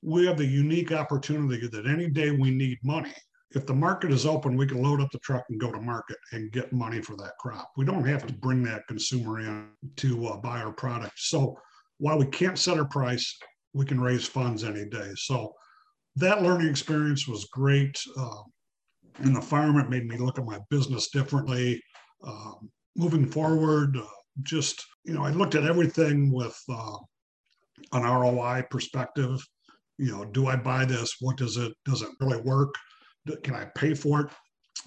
we 0.01 0.25
have 0.25 0.37
the 0.37 0.45
unique 0.45 0.93
opportunity 0.93 1.67
that 1.67 1.85
any 1.85 2.09
day 2.09 2.31
we 2.31 2.51
need 2.51 2.77
money, 2.83 3.13
if 3.51 3.65
the 3.65 3.73
market 3.73 4.11
is 4.11 4.25
open, 4.25 4.57
we 4.57 4.67
can 4.67 4.81
load 4.81 4.99
up 4.99 5.09
the 5.11 5.19
truck 5.19 5.45
and 5.49 5.59
go 5.59 5.71
to 5.71 5.79
market 5.79 6.17
and 6.33 6.51
get 6.51 6.73
money 6.73 7.01
for 7.01 7.15
that 7.17 7.37
crop. 7.39 7.71
We 7.77 7.85
don't 7.85 8.05
have 8.05 8.27
to 8.27 8.33
bring 8.33 8.61
that 8.63 8.87
consumer 8.87 9.39
in 9.39 9.69
to 9.97 10.27
uh, 10.27 10.37
buy 10.37 10.61
our 10.61 10.73
product. 10.73 11.13
So 11.17 11.57
while 11.97 12.19
we 12.19 12.25
can't 12.25 12.59
set 12.59 12.77
our 12.77 12.87
price, 12.87 13.37
we 13.73 13.85
can 13.85 14.01
raise 14.01 14.27
funds 14.27 14.63
any 14.63 14.85
day. 14.85 15.11
So 15.15 15.53
that 16.17 16.41
learning 16.41 16.67
experience 16.67 17.27
was 17.27 17.45
great. 17.45 17.97
Uh, 18.17 18.41
in 19.23 19.33
the 19.33 19.41
farm, 19.41 19.79
it 19.79 19.89
made 19.89 20.07
me 20.07 20.17
look 20.17 20.37
at 20.37 20.45
my 20.45 20.59
business 20.69 21.09
differently. 21.09 21.81
Um, 22.23 22.69
moving 22.95 23.25
forward, 23.25 23.95
uh, 23.95 24.03
just 24.43 24.83
you 25.05 25.13
know, 25.13 25.23
I 25.23 25.29
looked 25.29 25.55
at 25.55 25.63
everything 25.63 26.31
with 26.31 26.59
uh, 26.69 26.97
an 27.93 28.03
ROI 28.03 28.65
perspective. 28.69 29.39
You 29.97 30.11
know, 30.11 30.25
do 30.25 30.47
I 30.47 30.55
buy 30.55 30.85
this? 30.85 31.15
What 31.21 31.37
does 31.37 31.57
it? 31.57 31.73
Does 31.85 32.01
it 32.01 32.09
really 32.19 32.41
work? 32.41 32.73
Can 33.43 33.55
I 33.55 33.65
pay 33.75 33.93
for 33.93 34.21
it? 34.21 34.27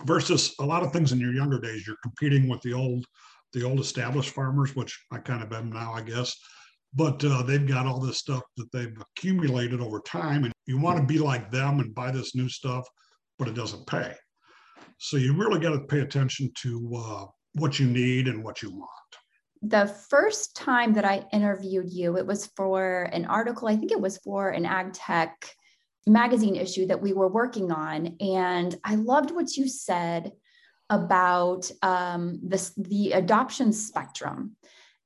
Versus 0.05 0.55
a 0.61 0.65
lot 0.65 0.83
of 0.83 0.93
things 0.93 1.13
in 1.13 1.21
your 1.21 1.35
younger 1.35 1.61
days, 1.61 1.87
you're 1.87 1.97
competing 2.03 2.49
with 2.49 2.61
the 2.63 2.73
old, 2.73 3.05
the 3.53 3.65
old 3.65 3.81
established 3.81 4.31
farmers, 4.31 4.75
which 4.77 4.99
I 5.11 5.19
kind 5.19 5.43
of 5.43 5.53
am 5.53 5.71
now, 5.71 5.93
I 5.93 6.03
guess. 6.03 6.35
But 6.95 7.25
uh, 7.25 7.43
they've 7.43 7.67
got 7.67 7.87
all 7.87 8.01
this 8.01 8.19
stuff 8.19 8.43
that 8.57 8.71
they've 8.73 8.97
accumulated 9.01 9.81
over 9.81 10.01
time, 10.01 10.45
and 10.45 10.53
you 10.67 10.79
want 10.79 10.99
to 10.99 11.05
be 11.05 11.19
like 11.19 11.51
them 11.51 11.81
and 11.81 11.95
buy 11.95 12.11
this 12.11 12.35
new 12.35 12.49
stuff, 12.49 12.87
but 13.39 13.49
it 13.49 13.55
doesn't 13.55 13.87
pay. 13.87 14.15
So 14.99 15.17
you 15.17 15.37
really 15.37 15.61
got 15.61 15.71
to 15.71 15.81
pay 15.81 16.01
attention 16.01 16.51
to 16.63 16.93
uh, 16.97 17.27
what 17.55 17.79
you 17.79 17.87
need 17.87 18.29
and 18.29 18.43
what 18.43 18.63
you 18.63 18.71
want. 18.71 18.91
The 19.63 19.87
first 20.09 20.57
time 20.57 20.95
that 20.95 21.05
I 21.05 21.27
interviewed 21.33 21.93
you, 21.93 22.17
it 22.17 22.27
was 22.27 22.47
for 22.57 23.03
an 23.13 23.27
article. 23.27 23.69
I 23.69 23.77
think 23.77 23.93
it 23.93 24.01
was 24.01 24.19
for 24.19 24.51
an 24.51 24.65
ag 24.65 24.93
tech 24.93 25.51
magazine 26.07 26.57
issue 26.57 26.87
that 26.87 27.02
we 27.02 27.12
were 27.12 27.28
working 27.28 27.71
on. 27.71 28.16
And 28.21 28.75
I 28.85 28.97
loved 28.97 29.30
what 29.30 29.57
you 29.57 29.69
said 29.69 30.33
about 30.88 31.71
um, 31.83 32.40
this, 32.42 32.73
the 32.76 33.12
adoption 33.12 33.73
spectrum 33.73 34.57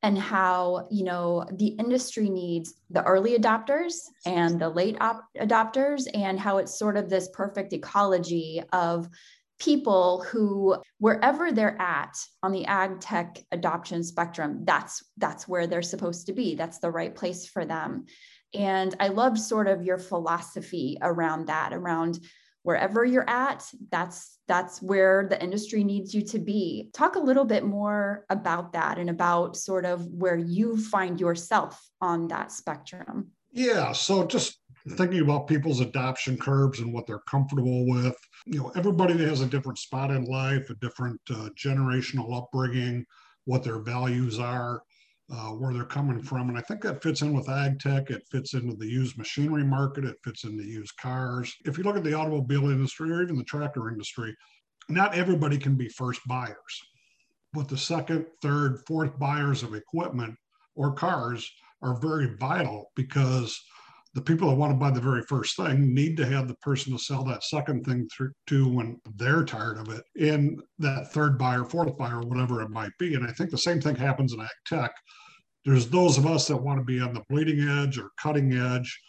and 0.04 0.18
how 0.18 0.86
you 0.90 1.02
know 1.02 1.46
the 1.52 1.68
industry 1.68 2.28
needs 2.28 2.74
the 2.90 3.02
early 3.04 3.38
adopters 3.38 3.94
and 4.26 4.60
the 4.60 4.68
late 4.68 4.98
op- 5.00 5.24
adopters 5.40 6.06
and 6.12 6.38
how 6.38 6.58
it's 6.58 6.78
sort 6.78 6.98
of 6.98 7.08
this 7.08 7.30
perfect 7.32 7.72
ecology 7.72 8.62
of 8.72 9.08
people 9.58 10.22
who 10.28 10.76
wherever 10.98 11.52
they're 11.52 11.80
at 11.80 12.14
on 12.42 12.52
the 12.52 12.66
ag 12.66 13.00
tech 13.00 13.38
adoption 13.50 14.04
spectrum 14.04 14.60
that's 14.64 15.04
that's 15.16 15.48
where 15.48 15.66
they're 15.66 15.80
supposed 15.80 16.26
to 16.26 16.34
be 16.34 16.54
that's 16.54 16.80
the 16.80 16.90
right 16.90 17.14
place 17.14 17.46
for 17.46 17.64
them 17.64 18.04
and 18.54 18.94
i 19.00 19.08
loved 19.08 19.38
sort 19.38 19.66
of 19.66 19.82
your 19.82 19.98
philosophy 19.98 20.96
around 21.02 21.46
that 21.46 21.72
around 21.72 22.18
wherever 22.64 23.04
you're 23.04 23.28
at 23.28 23.70
that's 23.90 24.34
that's 24.48 24.82
where 24.82 25.26
the 25.28 25.42
industry 25.42 25.82
needs 25.82 26.14
you 26.14 26.22
to 26.22 26.38
be. 26.38 26.90
Talk 26.92 27.16
a 27.16 27.20
little 27.20 27.44
bit 27.44 27.64
more 27.64 28.26
about 28.28 28.72
that 28.74 28.98
and 28.98 29.08
about 29.08 29.56
sort 29.56 29.86
of 29.86 30.06
where 30.06 30.36
you 30.36 30.76
find 30.76 31.18
yourself 31.18 31.82
on 32.00 32.28
that 32.28 32.52
spectrum. 32.52 33.30
Yeah 33.52 33.92
so 33.92 34.26
just 34.26 34.58
thinking 34.90 35.20
about 35.20 35.46
people's 35.46 35.80
adoption 35.80 36.36
curves 36.36 36.80
and 36.80 36.92
what 36.92 37.06
they're 37.06 37.22
comfortable 37.30 37.86
with. 37.86 38.16
You 38.46 38.60
know 38.60 38.72
everybody 38.74 39.16
has 39.24 39.40
a 39.40 39.46
different 39.46 39.78
spot 39.78 40.10
in 40.10 40.24
life 40.24 40.68
a 40.70 40.74
different 40.74 41.20
uh, 41.30 41.50
generational 41.56 42.36
upbringing 42.36 43.04
what 43.44 43.62
their 43.62 43.78
values 43.78 44.38
are 44.38 44.82
uh, 45.32 45.50
where 45.50 45.72
they're 45.72 45.84
coming 45.84 46.22
from. 46.22 46.48
And 46.48 46.58
I 46.58 46.60
think 46.60 46.82
that 46.82 47.02
fits 47.02 47.22
in 47.22 47.32
with 47.32 47.48
ag 47.48 47.80
tech. 47.80 48.10
It 48.10 48.22
fits 48.30 48.54
into 48.54 48.74
the 48.76 48.86
used 48.86 49.16
machinery 49.16 49.64
market. 49.64 50.04
It 50.04 50.16
fits 50.22 50.44
into 50.44 50.64
used 50.64 50.96
cars. 50.96 51.54
If 51.64 51.78
you 51.78 51.84
look 51.84 51.96
at 51.96 52.04
the 52.04 52.14
automobile 52.14 52.70
industry 52.70 53.10
or 53.10 53.22
even 53.22 53.36
the 53.36 53.44
tractor 53.44 53.88
industry, 53.88 54.36
not 54.88 55.14
everybody 55.14 55.58
can 55.58 55.76
be 55.76 55.88
first 55.88 56.20
buyers. 56.26 56.56
But 57.52 57.68
the 57.68 57.78
second, 57.78 58.26
third, 58.42 58.82
fourth 58.86 59.18
buyers 59.18 59.62
of 59.62 59.74
equipment 59.74 60.34
or 60.74 60.92
cars 60.92 61.50
are 61.82 62.00
very 62.00 62.36
vital 62.36 62.90
because 62.96 63.58
the 64.14 64.22
people 64.22 64.48
that 64.48 64.54
want 64.54 64.70
to 64.70 64.78
buy 64.78 64.90
the 64.90 65.00
very 65.00 65.22
first 65.22 65.56
thing 65.56 65.92
need 65.92 66.16
to 66.16 66.26
have 66.26 66.46
the 66.46 66.54
person 66.56 66.92
to 66.92 66.98
sell 66.98 67.24
that 67.24 67.42
second 67.42 67.84
thing 67.84 68.08
through 68.08 68.30
to 68.46 68.68
when 68.68 69.00
they're 69.16 69.44
tired 69.44 69.76
of 69.76 69.88
it 69.88 70.04
and 70.18 70.62
that 70.78 71.12
third 71.12 71.36
buyer 71.36 71.64
fourth 71.64 71.96
buyer 71.98 72.20
whatever 72.20 72.62
it 72.62 72.70
might 72.70 72.92
be. 72.98 73.14
And 73.14 73.26
i 73.26 73.32
think 73.32 73.50
the 73.50 73.58
same 73.58 73.80
thing 73.80 73.96
happens 73.96 74.32
in 74.32 74.40
ag 74.40 74.48
tech. 74.66 74.92
There's 75.64 75.88
those 75.88 76.16
of 76.16 76.26
us 76.26 76.46
that 76.48 76.56
want 76.56 76.78
to 76.78 76.84
be 76.84 77.00
on 77.00 77.14
the 77.14 77.24
bleeding 77.28 77.68
edge 77.68 77.98
or 77.98 78.10
cutting 78.20 78.52
edge 78.52 79.00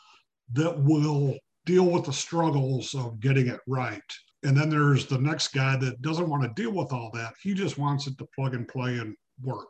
that 0.53 0.77
will 0.83 1.37
deal 1.65 1.85
with 1.85 2.05
the 2.05 2.13
struggles 2.13 2.95
of 2.95 3.19
getting 3.19 3.47
it 3.47 3.59
right. 3.67 4.01
And 4.43 4.55
then 4.55 4.69
there's 4.69 5.05
the 5.05 5.17
next 5.17 5.49
guy 5.49 5.75
that 5.77 6.01
doesn't 6.01 6.29
want 6.29 6.43
to 6.43 6.61
deal 6.61 6.71
with 6.71 6.93
all 6.93 7.09
that. 7.13 7.33
He 7.41 7.53
just 7.53 7.77
wants 7.77 8.07
it 8.07 8.17
to 8.19 8.27
plug 8.35 8.53
and 8.53 8.67
play 8.67 8.97
and 8.97 9.15
work. 9.43 9.67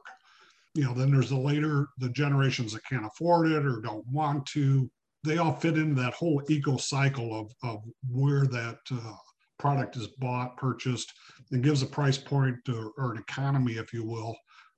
You 0.76 0.84
know 0.84 0.94
then 0.94 1.12
there's 1.12 1.30
the 1.30 1.38
later 1.38 1.88
the 1.98 2.10
generations 2.10 2.74
that 2.74 2.86
can't 2.86 3.06
afford 3.06 3.50
it 3.52 3.66
or 3.66 3.82
don't 3.82 4.06
want 4.08 4.46
to 4.48 4.90
they 5.26 5.38
all 5.38 5.54
fit 5.54 5.78
into 5.78 6.00
that 6.02 6.14
whole 6.14 6.42
eco 6.50 6.78
cycle 6.78 7.38
of, 7.38 7.52
of 7.64 7.84
where 8.10 8.46
that 8.48 8.78
uh, 8.92 9.14
product 9.58 9.98
is 9.98 10.08
bought, 10.20 10.58
purchased, 10.58 11.14
and 11.52 11.64
gives 11.64 11.82
a 11.82 11.86
price 11.86 12.18
point 12.18 12.58
or, 12.70 13.12
an 13.12 13.18
economy, 13.18 13.74
if 13.74 13.94
you 13.94 14.04
will, 14.04 14.36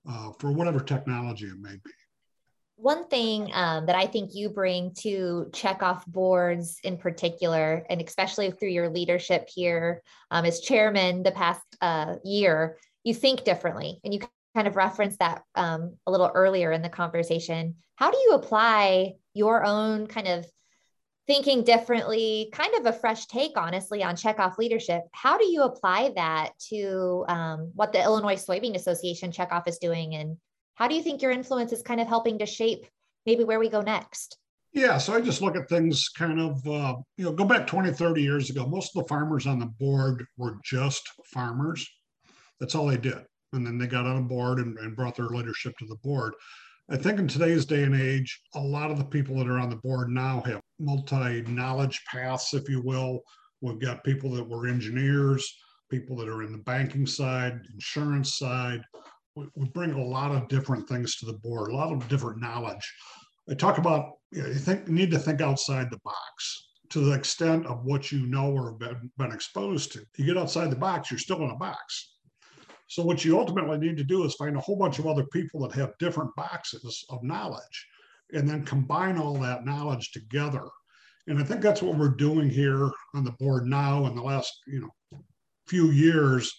uh, 0.10 0.32
for 0.40 0.52
whatever 0.52 0.80
technology 0.80 1.48
it 1.48 1.60
may 1.60 1.76
be. 1.84 1.92
One 2.76 3.08
thing 3.08 3.50
um, 3.54 3.88
that 3.88 3.96
I 3.96 4.06
think 4.06 4.36
you 4.36 4.50
bring 4.50 4.94
to 5.00 5.48
checkoff 5.52 6.06
boards 6.06 6.80
in 6.84 6.98
particular, 6.98 7.84
and 7.90 8.02
especially 8.02 8.52
through 8.52 8.70
your 8.70 8.90
leadership 8.90 9.50
here 9.52 10.04
um, 10.30 10.46
as 10.46 10.60
chairman 10.60 11.24
the 11.24 11.32
past 11.32 11.66
uh, 11.82 12.16
year, 12.24 12.78
you 13.04 13.16
think 13.16 13.44
differently 13.44 14.00
and 14.04 14.14
you 14.14 14.20
kind 14.54 14.68
of 14.68 14.76
referenced 14.76 15.20
that 15.20 15.44
um, 15.56 15.96
a 16.06 16.12
little 16.12 16.32
earlier 16.34 16.72
in 16.72 16.82
the 16.82 16.90
conversation. 16.90 17.76
How 17.96 18.12
do 18.12 18.18
you 18.18 18.34
apply 18.34 19.14
your 19.38 19.64
own 19.64 20.08
kind 20.08 20.28
of 20.28 20.46
thinking 21.28 21.64
differently, 21.64 22.50
kind 22.54 22.74
of 22.76 22.86
a 22.86 22.94
fresh 22.94 23.28
take, 23.28 23.58
honestly, 23.58 24.04
on 24.04 24.16
checkoff 24.16 24.58
leadership? 24.58 25.04
How 25.12 25.38
do 25.38 25.46
you 25.46 25.64
apply 25.64 26.12
that 26.16 26.52
to 26.70 27.26
um, 27.28 27.72
what 27.76 27.94
the 27.94 28.02
Illinois 28.02 28.36
Soybean 28.36 28.76
Association 28.76 29.32
checkoff 29.32 29.68
is 29.68 29.78
doing? 29.78 30.16
And 30.16 30.38
how 30.76 30.88
do 30.88 30.96
you 30.96 31.04
think 31.04 31.22
your 31.22 31.32
influence 31.32 31.72
is 31.72 31.82
kind 31.82 32.02
of 32.02 32.08
helping 32.08 32.40
to 32.40 32.46
shape 32.46 32.86
maybe 33.26 33.44
where 33.44 33.60
we 33.60 33.70
go 33.70 33.82
next? 33.82 34.38
Yeah, 34.74 34.98
so 34.98 35.14
I 35.14 35.22
just 35.22 35.42
look 35.42 35.56
at 35.56 35.70
things 35.70 36.10
kind 36.10 36.40
of, 36.40 36.68
uh, 36.68 36.96
you 37.18 37.26
know, 37.26 37.32
go 37.32 37.46
back 37.46 37.68
20, 37.68 37.92
30 37.92 38.22
years 38.22 38.50
ago. 38.50 38.68
Most 38.68 38.96
of 38.96 39.04
the 39.04 39.08
farmers 39.08 39.48
on 39.48 39.60
the 39.60 39.66
board 39.66 40.26
were 40.38 40.58
just 40.64 41.10
farmers. 41.26 41.88
That's 42.60 42.76
all 42.76 42.88
they 42.88 42.98
did 42.98 43.26
and 43.54 43.66
then 43.66 43.78
they 43.78 43.88
got 43.88 44.06
on 44.06 44.18
a 44.18 44.22
board 44.22 44.60
and, 44.60 44.78
and 44.80 44.96
brought 44.96 45.16
their 45.16 45.28
leadership 45.28 45.78
to 45.78 45.86
the 45.86 45.96
board. 46.04 46.34
I 46.90 46.96
think 46.96 47.20
in 47.20 47.28
today's 47.28 47.66
day 47.66 47.84
and 47.84 48.00
age, 48.00 48.42
a 48.56 48.60
lot 48.60 48.92
of 48.92 48.98
the 48.98 49.04
people 49.04 49.36
that 49.38 49.48
are 49.50 49.60
on 49.60 49.70
the 49.70 49.76
board 49.76 50.10
now 50.10 50.42
have 50.46 50.62
multi 50.80 51.42
knowledge 51.42 52.02
paths, 52.10 52.54
if 52.54 52.70
you 52.70 52.82
will. 52.82 53.24
We've 53.60 53.80
got 53.80 54.06
people 54.06 54.32
that 54.32 54.48
were 54.48 54.68
engineers, 54.68 55.46
people 55.90 56.16
that 56.18 56.30
are 56.30 56.44
in 56.44 56.54
the 56.54 56.60
banking 56.60 57.06
side, 57.06 57.60
insurance 57.74 58.38
side. 58.38 58.82
We, 59.36 59.48
bring 59.74 59.92
a 59.92 60.04
lot 60.04 60.32
of 60.32 60.48
different 60.48 60.88
things 60.88 61.18
to 61.18 61.26
the 61.26 61.34
board, 61.34 61.72
a 61.72 61.76
lot 61.76 61.92
of 61.92 62.08
different 62.08 62.40
knowledge. 62.40 62.94
I 63.50 63.54
talk 63.54 63.78
about 63.80 64.14
you, 64.32 64.44
know, 64.44 64.48
you 64.48 64.56
think 64.56 64.88
you 64.88 64.94
need 64.94 65.12
to 65.12 65.20
think 65.20 65.42
outside 65.42 65.92
the 65.92 66.00
box 66.06 66.70
to 66.90 67.02
the 67.02 67.12
extent 67.12 67.66
of 67.66 67.84
what 67.84 68.14
you 68.14 68.26
know 68.28 68.52
or 68.52 68.72
been, 68.72 69.12
been 69.18 69.34
exposed 69.34 69.92
to. 69.92 70.06
You 70.18 70.26
get 70.26 70.38
outside 70.38 70.72
the 70.72 70.78
box, 70.78 71.12
you're 71.12 71.20
still 71.20 71.44
in 71.44 71.52
a 71.52 71.56
box 71.58 72.17
so 72.88 73.04
what 73.04 73.24
you 73.24 73.38
ultimately 73.38 73.78
need 73.78 73.98
to 73.98 74.04
do 74.04 74.24
is 74.24 74.34
find 74.36 74.56
a 74.56 74.62
whole 74.62 74.78
bunch 74.78 74.98
of 74.98 75.08
other 75.08 75.26
people 75.26 75.60
that 75.62 75.74
have 75.74 75.98
different 76.00 76.36
boxes 76.36 77.06
of 77.10 77.22
knowledge 77.24 77.88
and 78.34 78.48
then 78.48 78.66
combine 78.66 79.18
all 79.18 79.36
that 79.36 79.66
knowledge 79.66 80.12
together. 80.12 80.64
And 81.28 81.40
I 81.40 81.44
think 81.44 81.62
that's 81.62 81.82
what 81.82 81.98
we're 81.98 82.10
doing 82.10 82.50
here 82.50 82.90
on 83.14 83.24
the 83.26 83.36
board 83.40 83.66
now. 83.66 84.06
In 84.06 84.16
the 84.16 84.22
last, 84.22 84.54
you 84.66 84.82
know, 84.82 85.20
few 85.68 85.92
years, 85.92 86.54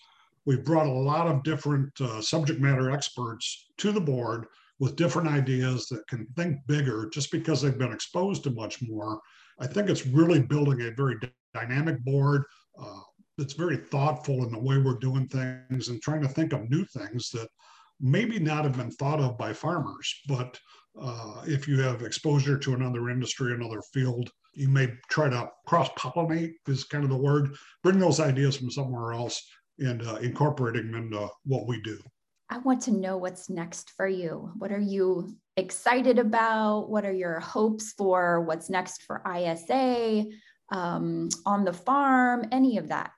we've 0.45 0.65
brought 0.65 0.87
a 0.87 0.93
lot 0.93 1.27
of 1.27 1.43
different 1.43 1.99
uh, 2.01 2.21
subject 2.21 2.61
matter 2.61 2.91
experts 2.91 3.67
to 3.79 3.93
the 3.93 4.01
board 4.01 4.47
with 4.79 4.97
different 4.97 5.29
ideas 5.29 5.87
that 5.87 6.07
can 6.09 6.27
think 6.37 6.59
bigger 6.67 7.09
just 7.13 7.33
because 7.33 7.63
they've 7.63 7.79
been 7.79 7.93
exposed 7.93 8.45
to 8.45 8.51
much 8.51 8.81
more. 8.83 9.21
I 9.59 9.67
think 9.67 9.89
it's 9.89 10.07
really 10.07 10.41
building 10.41 10.83
a 10.83 10.91
very 10.91 11.17
dynamic 11.55 12.05
board 12.05 12.45
uh, 12.81 13.01
that's 13.39 13.55
very 13.55 13.77
thoughtful 13.77 14.45
in 14.45 14.51
the 14.51 14.59
way 14.59 14.77
we're 14.79 14.99
doing 14.99 15.29
things 15.29 15.89
and 15.89 16.03
trying 16.03 16.21
to 16.21 16.29
think 16.29 16.53
of 16.53 16.69
new 16.69 16.85
things 16.85 17.31
that 17.31 17.49
maybe 18.01 18.39
not 18.41 18.65
have 18.65 18.77
been 18.77 18.91
thought 18.91 19.21
of 19.21 19.39
by 19.39 19.53
farmers. 19.53 20.13
But 20.27 20.59
uh, 21.01 21.43
if 21.47 21.69
you 21.69 21.81
have 21.81 22.03
exposure 22.03 22.59
to 22.59 22.75
another 22.75 23.09
industry, 23.09 23.55
another 23.55 23.81
field, 23.95 24.29
you 24.55 24.69
may 24.69 24.93
try 25.09 25.31
to 25.31 25.49
cross 25.67 25.89
pollinate, 25.91 26.55
is 26.67 26.83
kind 26.85 27.05
of 27.05 27.11
the 27.11 27.17
word, 27.17 27.55
bring 27.85 28.01
those 28.01 28.19
ideas 28.19 28.57
from 28.57 28.73
somewhere 28.73 29.13
else 29.13 29.41
and 29.79 30.05
uh, 30.05 30.17
incorporating 30.17 30.91
them 30.91 31.05
into 31.05 31.29
what 31.45 31.69
we 31.69 31.81
do. 31.83 31.99
I 32.51 32.59
want 32.59 32.81
to 32.83 32.93
know 32.93 33.19
what's 33.19 33.51
next 33.51 33.91
for 33.91 34.09
you. 34.09 34.51
What 34.57 34.73
are 34.73 34.81
you 34.81 35.37
excited 35.57 36.19
about? 36.19 36.89
What 36.89 37.05
are 37.05 37.13
your 37.13 37.39
hopes 37.41 37.93
for 37.93 38.41
what's 38.41 38.71
next 38.71 39.03
for 39.03 39.23
ISA, 39.31 40.25
um, 40.71 41.29
on 41.47 41.65
the 41.65 41.73
farm, 41.73 42.47
any 42.53 42.79
of 42.79 42.89
that? 42.89 43.13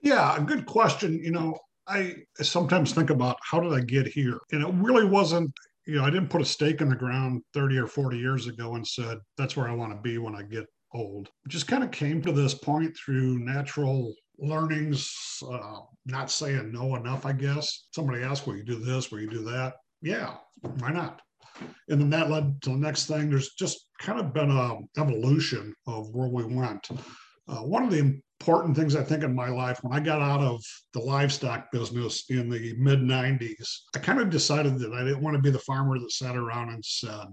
Yeah, 0.00 0.36
a 0.36 0.40
good 0.40 0.66
question. 0.66 1.18
You 1.22 1.30
know, 1.30 1.58
I 1.86 2.16
sometimes 2.40 2.92
think 2.92 3.10
about 3.10 3.38
how 3.42 3.60
did 3.60 3.72
I 3.72 3.80
get 3.80 4.06
here? 4.06 4.38
And 4.52 4.62
it 4.62 4.74
really 4.74 5.06
wasn't, 5.06 5.52
you 5.86 5.96
know, 5.96 6.04
I 6.04 6.10
didn't 6.10 6.30
put 6.30 6.40
a 6.42 6.44
stake 6.44 6.80
in 6.80 6.88
the 6.88 6.96
ground 6.96 7.42
30 7.54 7.78
or 7.78 7.86
40 7.86 8.18
years 8.18 8.46
ago 8.46 8.74
and 8.74 8.86
said, 8.86 9.18
that's 9.36 9.56
where 9.56 9.68
I 9.68 9.74
want 9.74 9.92
to 9.92 10.00
be 10.00 10.18
when 10.18 10.34
I 10.34 10.42
get 10.42 10.66
old. 10.94 11.28
Just 11.48 11.68
kind 11.68 11.82
of 11.82 11.90
came 11.90 12.22
to 12.22 12.32
this 12.32 12.54
point 12.54 12.96
through 12.96 13.38
natural 13.38 14.14
learnings, 14.38 15.14
uh, 15.50 15.80
not 16.06 16.30
saying 16.30 16.72
no 16.72 16.96
enough, 16.96 17.26
I 17.26 17.32
guess. 17.32 17.86
Somebody 17.92 18.22
asked, 18.22 18.46
will 18.46 18.56
you 18.56 18.64
do 18.64 18.78
this? 18.78 19.10
Will 19.10 19.20
you 19.20 19.30
do 19.30 19.44
that? 19.44 19.74
Yeah, 20.00 20.34
why 20.78 20.90
not? 20.90 21.20
And 21.88 22.00
then 22.00 22.10
that 22.10 22.30
led 22.30 22.60
to 22.62 22.70
the 22.70 22.76
next 22.76 23.06
thing. 23.06 23.30
There's 23.30 23.54
just 23.54 23.86
kind 24.00 24.18
of 24.18 24.32
been 24.32 24.50
a 24.50 24.78
evolution 24.98 25.74
of 25.86 26.08
where 26.14 26.28
we 26.28 26.44
went. 26.44 26.88
Uh, 27.48 27.62
one 27.62 27.82
of 27.82 27.90
the 27.90 28.20
important 28.40 28.76
things 28.76 28.96
I 28.96 29.02
think 29.02 29.22
in 29.22 29.34
my 29.34 29.48
life, 29.48 29.78
when 29.82 29.92
I 29.92 30.00
got 30.00 30.22
out 30.22 30.40
of 30.40 30.62
the 30.94 31.00
livestock 31.00 31.70
business 31.70 32.24
in 32.28 32.48
the 32.48 32.74
mid 32.78 33.00
90s, 33.00 33.68
I 33.94 33.98
kind 33.98 34.20
of 34.20 34.30
decided 34.30 34.78
that 34.78 34.92
I 34.92 35.04
didn't 35.04 35.22
want 35.22 35.36
to 35.36 35.42
be 35.42 35.50
the 35.50 35.58
farmer 35.60 35.98
that 35.98 36.12
sat 36.12 36.36
around 36.36 36.70
and 36.70 36.84
said, 36.84 37.26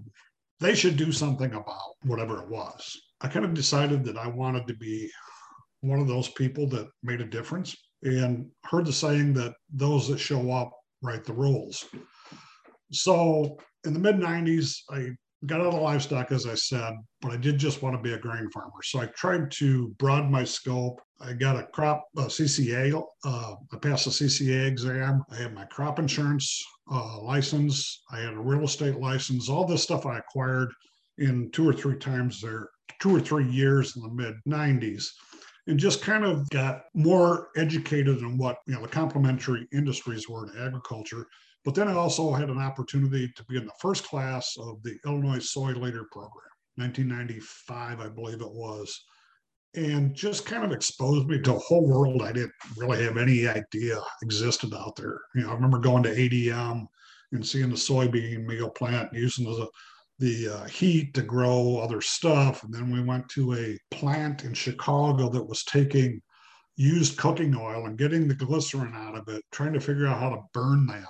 they 0.60 0.74
should 0.74 0.96
do 0.96 1.10
something 1.10 1.52
about 1.54 1.96
whatever 2.04 2.38
it 2.42 2.48
was. 2.48 3.00
I 3.22 3.28
kind 3.28 3.44
of 3.44 3.54
decided 3.54 4.04
that 4.04 4.18
I 4.18 4.28
wanted 4.28 4.66
to 4.68 4.74
be 4.74 5.10
one 5.80 6.00
of 6.00 6.06
those 6.06 6.28
people 6.28 6.66
that 6.68 6.88
made 7.02 7.20
a 7.20 7.26
difference 7.26 7.74
and 8.02 8.50
heard 8.64 8.86
the 8.86 8.92
saying 8.92 9.34
that 9.34 9.54
those 9.72 10.08
that 10.08 10.18
show 10.18 10.50
up 10.52 10.72
write 11.02 11.24
the 11.24 11.32
rules. 11.32 11.86
So 12.92 13.58
in 13.84 13.92
the 13.92 13.98
mid 13.98 14.16
90s, 14.16 14.78
I 14.90 15.10
got 15.46 15.60
out 15.60 15.74
of 15.74 15.80
livestock, 15.80 16.32
as 16.32 16.46
I 16.46 16.54
said, 16.54 16.94
but 17.22 17.32
I 17.32 17.36
did 17.36 17.58
just 17.58 17.82
want 17.82 17.96
to 17.96 18.02
be 18.02 18.12
a 18.12 18.18
grain 18.18 18.50
farmer. 18.50 18.82
So 18.82 19.00
I 19.00 19.06
tried 19.06 19.50
to 19.52 19.88
broaden 19.98 20.30
my 20.30 20.44
scope. 20.44 21.00
I 21.20 21.32
got 21.32 21.56
a 21.56 21.64
crop 21.64 22.06
uh, 22.16 22.26
CCA. 22.26 23.02
Uh, 23.24 23.54
I 23.72 23.76
passed 23.78 24.04
the 24.04 24.10
CCA 24.10 24.66
exam. 24.66 25.24
I 25.30 25.36
had 25.36 25.54
my 25.54 25.64
crop 25.66 25.98
insurance 25.98 26.62
uh, 26.90 27.20
license. 27.22 28.02
I 28.10 28.18
had 28.18 28.34
a 28.34 28.40
real 28.40 28.64
estate 28.64 28.96
license. 28.96 29.48
All 29.48 29.66
this 29.66 29.82
stuff 29.82 30.06
I 30.06 30.18
acquired 30.18 30.72
in 31.18 31.50
two 31.52 31.68
or 31.68 31.72
three 31.72 31.96
times 31.96 32.40
there, 32.40 32.68
two 33.00 33.14
or 33.14 33.20
three 33.20 33.48
years 33.48 33.96
in 33.96 34.02
the 34.02 34.10
mid 34.10 34.34
90s 34.46 35.06
and 35.66 35.78
just 35.78 36.02
kind 36.02 36.24
of 36.24 36.48
got 36.50 36.82
more 36.94 37.48
educated 37.56 38.18
in 38.18 38.36
what 38.36 38.58
you 38.66 38.74
know 38.74 38.82
the 38.82 38.88
complementary 38.88 39.68
industries 39.72 40.28
were 40.28 40.46
in 40.46 40.66
agriculture. 40.66 41.26
But 41.64 41.74
then 41.74 41.88
I 41.88 41.94
also 41.94 42.32
had 42.32 42.48
an 42.48 42.58
opportunity 42.58 43.30
to 43.36 43.44
be 43.44 43.56
in 43.56 43.66
the 43.66 43.72
first 43.80 44.04
class 44.04 44.56
of 44.58 44.82
the 44.82 44.96
Illinois 45.04 45.40
Soy 45.40 45.72
Leader 45.72 46.06
Program, 46.10 46.50
1995, 46.76 48.00
I 48.00 48.08
believe 48.08 48.40
it 48.40 48.50
was, 48.50 49.04
and 49.74 50.14
just 50.14 50.46
kind 50.46 50.64
of 50.64 50.72
exposed 50.72 51.28
me 51.28 51.40
to 51.42 51.54
a 51.54 51.58
whole 51.58 51.86
world 51.86 52.22
I 52.22 52.32
didn't 52.32 52.52
really 52.76 53.04
have 53.04 53.18
any 53.18 53.46
idea 53.46 54.00
existed 54.22 54.74
out 54.74 54.96
there. 54.96 55.20
You 55.34 55.42
know, 55.42 55.50
I 55.50 55.54
remember 55.54 55.78
going 55.78 56.02
to 56.04 56.14
ADM 56.14 56.86
and 57.32 57.46
seeing 57.46 57.68
the 57.68 57.76
soybean 57.76 58.46
meal 58.46 58.70
plant 58.70 59.12
using 59.12 59.44
the 59.44 59.68
the 60.18 60.48
uh, 60.48 60.64
heat 60.66 61.14
to 61.14 61.22
grow 61.22 61.78
other 61.78 62.02
stuff. 62.02 62.62
And 62.62 62.72
then 62.72 62.90
we 62.90 63.02
went 63.02 63.28
to 63.30 63.54
a 63.54 63.78
plant 63.90 64.44
in 64.44 64.52
Chicago 64.52 65.30
that 65.30 65.42
was 65.42 65.64
taking 65.64 66.20
used 66.76 67.16
cooking 67.16 67.56
oil 67.56 67.86
and 67.86 67.98
getting 67.98 68.28
the 68.28 68.34
glycerin 68.34 68.92
out 68.94 69.16
of 69.16 69.28
it, 69.28 69.42
trying 69.50 69.72
to 69.72 69.80
figure 69.80 70.06
out 70.06 70.20
how 70.20 70.28
to 70.28 70.42
burn 70.52 70.86
that. 70.86 71.06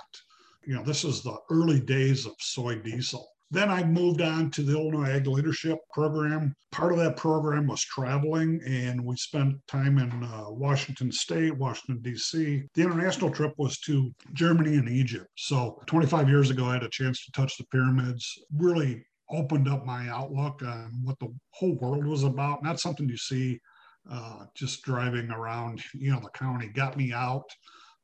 You 0.65 0.75
know, 0.75 0.83
this 0.83 1.03
is 1.03 1.23
the 1.23 1.37
early 1.49 1.79
days 1.79 2.25
of 2.25 2.33
soy 2.39 2.75
diesel. 2.75 3.27
Then 3.51 3.69
I 3.69 3.83
moved 3.83 4.21
on 4.21 4.49
to 4.51 4.63
the 4.63 4.71
Illinois 4.71 5.09
Ag 5.09 5.27
Leadership 5.27 5.77
Program. 5.91 6.55
Part 6.71 6.93
of 6.93 6.99
that 6.99 7.17
program 7.17 7.67
was 7.67 7.83
traveling, 7.83 8.61
and 8.65 9.03
we 9.03 9.17
spent 9.17 9.57
time 9.67 9.97
in 9.97 10.23
uh, 10.23 10.45
Washington 10.49 11.11
State, 11.11 11.57
Washington, 11.57 12.01
D.C. 12.01 12.63
The 12.73 12.81
international 12.81 13.29
trip 13.29 13.53
was 13.57 13.77
to 13.79 14.09
Germany 14.31 14.77
and 14.77 14.87
Egypt. 14.87 15.27
So 15.35 15.81
25 15.87 16.29
years 16.29 16.49
ago, 16.49 16.65
I 16.65 16.73
had 16.73 16.83
a 16.83 16.89
chance 16.89 17.25
to 17.25 17.31
touch 17.33 17.57
the 17.57 17.65
pyramids, 17.65 18.39
really 18.55 19.05
opened 19.29 19.67
up 19.67 19.85
my 19.85 20.07
outlook 20.07 20.61
on 20.61 21.01
what 21.03 21.19
the 21.19 21.33
whole 21.51 21.75
world 21.75 22.05
was 22.05 22.23
about. 22.23 22.63
Not 22.63 22.79
something 22.79 23.09
you 23.09 23.17
see 23.17 23.59
uh, 24.09 24.45
just 24.55 24.81
driving 24.83 25.29
around, 25.29 25.83
you 25.93 26.11
know, 26.11 26.21
the 26.21 26.29
county, 26.29 26.67
got 26.67 26.95
me 26.95 27.11
out 27.11 27.49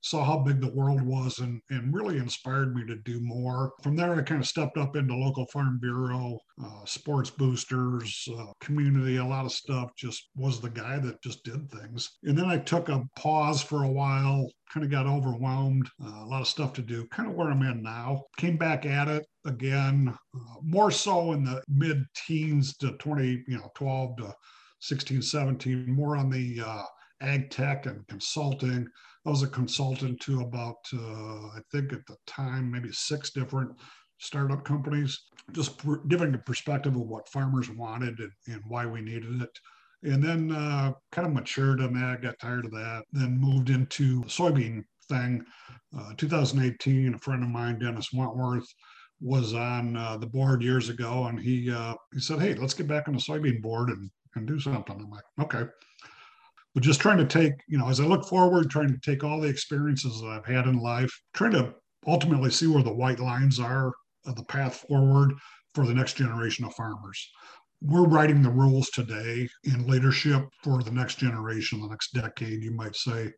saw 0.01 0.23
how 0.23 0.39
big 0.39 0.61
the 0.61 0.73
world 0.73 1.01
was 1.01 1.39
and, 1.39 1.61
and 1.69 1.93
really 1.93 2.17
inspired 2.17 2.75
me 2.75 2.85
to 2.85 2.95
do 2.97 3.19
more. 3.21 3.73
From 3.83 3.95
there, 3.95 4.15
I 4.15 4.21
kind 4.21 4.41
of 4.41 4.47
stepped 4.47 4.77
up 4.77 4.95
into 4.95 5.15
local 5.15 5.45
farm 5.47 5.79
bureau, 5.81 6.39
uh, 6.63 6.85
sports 6.85 7.29
boosters, 7.29 8.27
uh, 8.37 8.51
community, 8.61 9.17
a 9.17 9.25
lot 9.25 9.45
of 9.45 9.51
stuff. 9.51 9.91
Just 9.97 10.29
was 10.35 10.59
the 10.59 10.69
guy 10.69 10.99
that 10.99 11.21
just 11.21 11.43
did 11.43 11.69
things. 11.71 12.17
And 12.23 12.37
then 12.37 12.45
I 12.45 12.57
took 12.57 12.89
a 12.89 13.03
pause 13.15 13.61
for 13.61 13.83
a 13.83 13.91
while, 13.91 14.49
kind 14.71 14.85
of 14.85 14.91
got 14.91 15.07
overwhelmed, 15.07 15.89
uh, 16.03 16.23
a 16.23 16.27
lot 16.27 16.41
of 16.41 16.47
stuff 16.47 16.73
to 16.73 16.81
do, 16.81 17.07
kind 17.07 17.29
of 17.29 17.35
where 17.35 17.49
I'm 17.49 17.63
in 17.63 17.81
now. 17.81 18.23
Came 18.37 18.57
back 18.57 18.85
at 18.85 19.07
it 19.07 19.25
again, 19.45 20.15
uh, 20.35 20.55
more 20.61 20.91
so 20.91 21.33
in 21.33 21.43
the 21.43 21.61
mid 21.67 22.03
teens 22.15 22.77
to 22.77 22.91
20, 22.97 23.43
you 23.47 23.57
know, 23.57 23.71
12 23.75 24.17
to 24.17 24.33
16, 24.79 25.21
17, 25.21 25.91
more 25.91 26.15
on 26.15 26.29
the 26.29 26.61
uh, 26.65 26.83
ag 27.21 27.49
tech 27.49 27.87
and 27.87 28.05
consulting 28.07 28.87
I 29.27 29.29
was 29.29 29.43
a 29.43 29.47
consultant 29.47 30.21
to 30.21 30.39
about, 30.39 30.77
uh, 30.93 31.47
I 31.47 31.59
think 31.69 31.91
at 31.91 32.05
the 32.07 32.15
time, 32.25 32.71
maybe 32.71 32.93
six 32.93 33.31
different 33.31 33.71
startup 34.19 34.63
companies, 34.63 35.21
just 35.51 35.77
pr- 35.77 35.97
giving 36.07 36.33
a 36.33 36.37
perspective 36.37 36.95
of 36.95 37.01
what 37.01 37.27
farmers 37.27 37.69
wanted 37.69 38.17
and, 38.19 38.31
and 38.47 38.61
why 38.69 38.85
we 38.85 39.01
needed 39.01 39.41
it. 39.41 39.49
And 40.03 40.23
then 40.23 40.53
uh, 40.53 40.93
kind 41.11 41.27
of 41.27 41.33
matured 41.33 41.81
on 41.81 41.93
that, 41.95 42.21
got 42.21 42.39
tired 42.39 42.63
of 42.63 42.71
that, 42.71 43.03
then 43.11 43.37
moved 43.37 43.69
into 43.69 44.21
the 44.21 44.27
soybean 44.27 44.85
thing. 45.09 45.43
Uh, 45.97 46.13
2018, 46.15 47.13
a 47.13 47.17
friend 47.17 47.43
of 47.43 47.49
mine, 47.49 47.79
Dennis 47.79 48.13
Wentworth, 48.13 48.67
was 49.19 49.53
on 49.53 49.97
uh, 49.97 50.15
the 50.15 50.27
board 50.27 50.63
years 50.63 50.87
ago, 50.87 51.25
and 51.25 51.37
he 51.37 51.69
uh, 51.71 51.95
he 52.13 52.19
said, 52.19 52.39
"Hey, 52.39 52.53
let's 52.53 52.75
get 52.75 52.87
back 52.87 53.07
on 53.07 53.15
the 53.15 53.19
soybean 53.19 53.61
board 53.61 53.89
and 53.89 54.09
and 54.35 54.47
do 54.47 54.59
something." 54.59 54.95
I'm 54.95 55.09
like, 55.09 55.23
"Okay." 55.41 55.65
But 56.77 56.83
just 56.83 57.01
trying 57.01 57.17
to 57.17 57.25
take, 57.25 57.53
you 57.67 57.75
know, 57.75 57.89
as 57.89 57.99
I 57.99 58.03
look 58.03 58.23
forward, 58.23 58.69
trying 58.69 58.89
to 58.89 58.99
take 58.99 59.23
all 59.23 59.41
the 59.41 59.47
experiences 59.47 60.21
that 60.21 60.27
I've 60.27 60.45
had 60.45 60.67
in 60.67 60.77
life, 60.77 61.09
trying 61.33 61.53
to 61.53 61.73
ultimately 62.05 62.51
see 62.51 62.67
where 62.67 62.83
the 62.83 62.93
white 62.93 63.19
lines 63.19 63.59
are 63.59 63.91
of 64.27 64.35
the 64.35 64.43
path 64.43 64.85
forward 64.87 65.33
for 65.73 65.87
the 65.87 65.93
next 65.95 66.17
generation 66.17 66.65
of 66.65 66.75
farmers. 66.75 67.31
We're 67.81 68.05
writing 68.05 68.43
the 68.43 68.51
rules 68.51 68.91
today 68.91 69.49
in 69.63 69.87
leadership 69.87 70.45
for 70.63 70.83
the 70.83 70.91
next 70.91 71.15
generation, 71.17 71.81
the 71.81 71.87
next 71.87 72.13
decade, 72.13 72.61
you 72.61 72.75
might 72.75 72.95
say. 72.95 73.31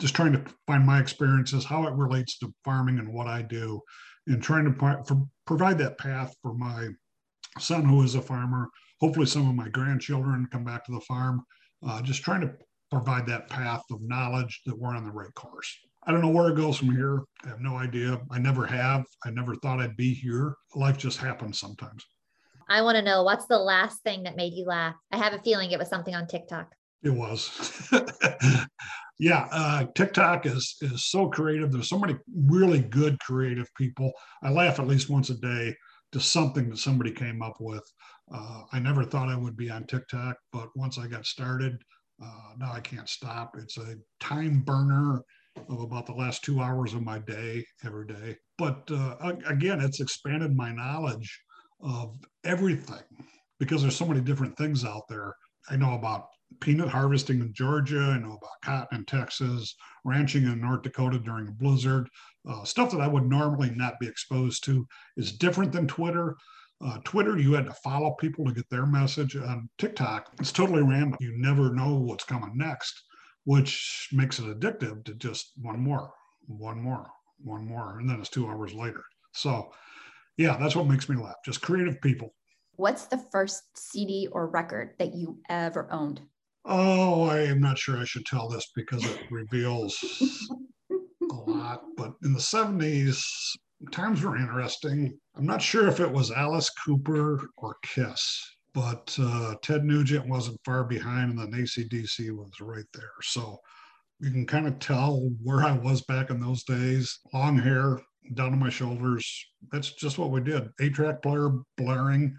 Just 0.00 0.16
trying 0.16 0.32
to 0.32 0.44
find 0.66 0.84
my 0.84 0.98
experiences, 0.98 1.64
how 1.64 1.86
it 1.86 1.94
relates 1.94 2.40
to 2.40 2.52
farming 2.64 2.98
and 2.98 3.14
what 3.14 3.28
I 3.28 3.42
do, 3.42 3.80
and 4.26 4.42
trying 4.42 4.64
to 4.64 5.28
provide 5.46 5.78
that 5.78 5.96
path 5.96 6.34
for 6.42 6.54
my 6.54 6.88
son 7.60 7.84
who 7.84 8.02
is 8.02 8.16
a 8.16 8.20
farmer. 8.20 8.68
Hopefully, 9.00 9.26
some 9.26 9.48
of 9.48 9.54
my 9.54 9.68
grandchildren 9.68 10.48
come 10.50 10.64
back 10.64 10.84
to 10.86 10.92
the 10.92 11.00
farm. 11.02 11.44
Uh, 11.86 12.02
just 12.02 12.22
trying 12.22 12.42
to 12.42 12.52
provide 12.90 13.26
that 13.26 13.48
path 13.48 13.82
of 13.90 14.02
knowledge 14.02 14.62
that 14.66 14.78
we're 14.78 14.94
on 14.94 15.04
the 15.04 15.12
right 15.12 15.32
course. 15.34 15.78
I 16.06 16.12
don't 16.12 16.22
know 16.22 16.28
where 16.28 16.48
it 16.48 16.56
goes 16.56 16.76
from 16.76 16.94
here. 16.94 17.22
I 17.44 17.48
have 17.48 17.60
no 17.60 17.76
idea. 17.76 18.20
I 18.30 18.38
never 18.38 18.66
have. 18.66 19.04
I 19.24 19.30
never 19.30 19.54
thought 19.56 19.80
I'd 19.80 19.96
be 19.96 20.14
here. 20.14 20.54
Life 20.74 20.98
just 20.98 21.18
happens 21.18 21.58
sometimes. 21.58 22.04
I 22.68 22.82
want 22.82 22.96
to 22.96 23.02
know 23.02 23.22
what's 23.22 23.46
the 23.46 23.58
last 23.58 24.02
thing 24.02 24.22
that 24.22 24.36
made 24.36 24.54
you 24.54 24.64
laugh? 24.64 24.94
I 25.12 25.18
have 25.18 25.34
a 25.34 25.42
feeling 25.42 25.70
it 25.70 25.78
was 25.78 25.88
something 25.88 26.14
on 26.14 26.26
TikTok. 26.26 26.72
It 27.02 27.10
was. 27.10 27.88
yeah, 29.18 29.48
uh, 29.50 29.86
TikTok 29.94 30.46
is 30.46 30.76
is 30.80 31.06
so 31.06 31.28
creative. 31.28 31.72
There's 31.72 31.88
so 31.88 31.98
many 31.98 32.16
really 32.46 32.80
good 32.80 33.18
creative 33.20 33.68
people. 33.74 34.12
I 34.42 34.50
laugh 34.50 34.78
at 34.78 34.86
least 34.86 35.10
once 35.10 35.30
a 35.30 35.34
day 35.34 35.74
just 36.12 36.32
something 36.32 36.68
that 36.70 36.78
somebody 36.78 37.12
came 37.12 37.42
up 37.42 37.56
with. 37.60 37.84
Uh, 38.32 38.62
I 38.72 38.78
never 38.78 39.04
thought 39.04 39.28
I 39.28 39.36
would 39.36 39.56
be 39.56 39.70
on 39.70 39.86
TikTok, 39.86 40.36
but 40.52 40.68
once 40.76 40.98
I 40.98 41.06
got 41.06 41.26
started, 41.26 41.78
uh, 42.22 42.52
now 42.58 42.72
I 42.72 42.80
can't 42.80 43.08
stop. 43.08 43.56
It's 43.58 43.78
a 43.78 43.96
time 44.20 44.60
burner 44.60 45.22
of 45.68 45.80
about 45.80 46.06
the 46.06 46.12
last 46.12 46.44
two 46.44 46.60
hours 46.60 46.94
of 46.94 47.02
my 47.02 47.18
day 47.18 47.64
every 47.84 48.06
day. 48.06 48.36
But 48.58 48.88
uh, 48.90 49.16
again, 49.46 49.80
it's 49.80 50.00
expanded 50.00 50.54
my 50.54 50.70
knowledge 50.72 51.40
of 51.82 52.16
everything 52.44 53.02
because 53.58 53.82
there's 53.82 53.96
so 53.96 54.06
many 54.06 54.20
different 54.20 54.56
things 54.56 54.84
out 54.84 55.08
there. 55.08 55.34
I 55.70 55.76
know 55.76 55.94
about 55.94 56.26
peanut 56.60 56.88
harvesting 56.88 57.40
in 57.40 57.52
Georgia. 57.52 58.00
I 58.00 58.18
know 58.18 58.32
about 58.32 58.60
cotton 58.64 58.98
in 58.98 59.04
Texas, 59.04 59.74
ranching 60.04 60.44
in 60.44 60.60
North 60.60 60.82
Dakota 60.82 61.18
during 61.18 61.48
a 61.48 61.52
blizzard. 61.52 62.08
Uh, 62.48 62.64
stuff 62.64 62.90
that 62.90 63.00
I 63.00 63.06
would 63.06 63.28
normally 63.28 63.70
not 63.70 64.00
be 64.00 64.06
exposed 64.06 64.64
to 64.64 64.86
is 65.16 65.32
different 65.32 65.72
than 65.72 65.86
Twitter. 65.86 66.36
Uh, 66.82 66.98
Twitter, 67.04 67.38
you 67.38 67.52
had 67.52 67.66
to 67.66 67.74
follow 67.74 68.12
people 68.12 68.44
to 68.44 68.52
get 68.52 68.68
their 68.70 68.86
message. 68.86 69.36
On 69.36 69.68
TikTok, 69.78 70.30
it's 70.40 70.52
totally 70.52 70.82
random. 70.82 71.16
You 71.20 71.32
never 71.36 71.74
know 71.74 71.94
what's 71.94 72.24
coming 72.24 72.52
next, 72.54 73.02
which 73.44 74.08
makes 74.12 74.38
it 74.38 74.44
addictive 74.44 75.04
to 75.04 75.14
just 75.14 75.52
one 75.60 75.78
more, 75.78 76.10
one 76.46 76.80
more, 76.80 77.06
one 77.38 77.66
more, 77.66 77.98
and 77.98 78.08
then 78.08 78.18
it's 78.18 78.30
two 78.30 78.48
hours 78.48 78.72
later. 78.72 79.04
So, 79.32 79.70
yeah, 80.38 80.56
that's 80.56 80.74
what 80.74 80.86
makes 80.88 81.08
me 81.08 81.16
laugh. 81.16 81.36
Just 81.44 81.60
creative 81.60 82.00
people. 82.00 82.34
What's 82.76 83.04
the 83.04 83.18
first 83.30 83.64
CD 83.76 84.28
or 84.32 84.46
record 84.46 84.94
that 84.98 85.14
you 85.14 85.38
ever 85.50 85.86
owned? 85.92 86.22
Oh, 86.64 87.24
I 87.24 87.40
am 87.40 87.60
not 87.60 87.78
sure 87.78 87.98
I 87.98 88.04
should 88.04 88.24
tell 88.24 88.48
this 88.48 88.70
because 88.74 89.04
it 89.04 89.20
reveals 89.30 89.98
a 91.30 91.34
lot. 91.34 91.82
But 91.96 92.14
in 92.22 92.32
the 92.32 92.38
70s, 92.38 93.22
times 93.92 94.22
were 94.22 94.36
interesting. 94.36 95.18
I'm 95.36 95.46
not 95.46 95.62
sure 95.62 95.88
if 95.88 96.00
it 96.00 96.10
was 96.10 96.30
Alice 96.30 96.70
Cooper 96.70 97.40
or 97.56 97.76
Kiss, 97.82 98.56
but 98.74 99.16
uh, 99.20 99.54
Ted 99.62 99.84
Nugent 99.84 100.28
wasn't 100.28 100.60
far 100.64 100.84
behind, 100.84 101.30
and 101.30 101.38
then 101.38 101.60
ACDC 101.60 102.30
was 102.36 102.60
right 102.60 102.84
there. 102.94 103.12
So 103.22 103.58
you 104.20 104.30
can 104.30 104.46
kind 104.46 104.66
of 104.66 104.78
tell 104.78 105.30
where 105.42 105.64
I 105.64 105.72
was 105.72 106.02
back 106.02 106.30
in 106.30 106.40
those 106.40 106.62
days. 106.64 107.18
Long 107.32 107.56
hair 107.56 107.98
down 108.34 108.50
to 108.50 108.56
my 108.56 108.68
shoulders. 108.68 109.46
That's 109.72 109.92
just 109.92 110.18
what 110.18 110.30
we 110.30 110.40
did. 110.40 110.68
Eight 110.80 110.94
track 110.94 111.22
player 111.22 111.50
blaring 111.76 112.36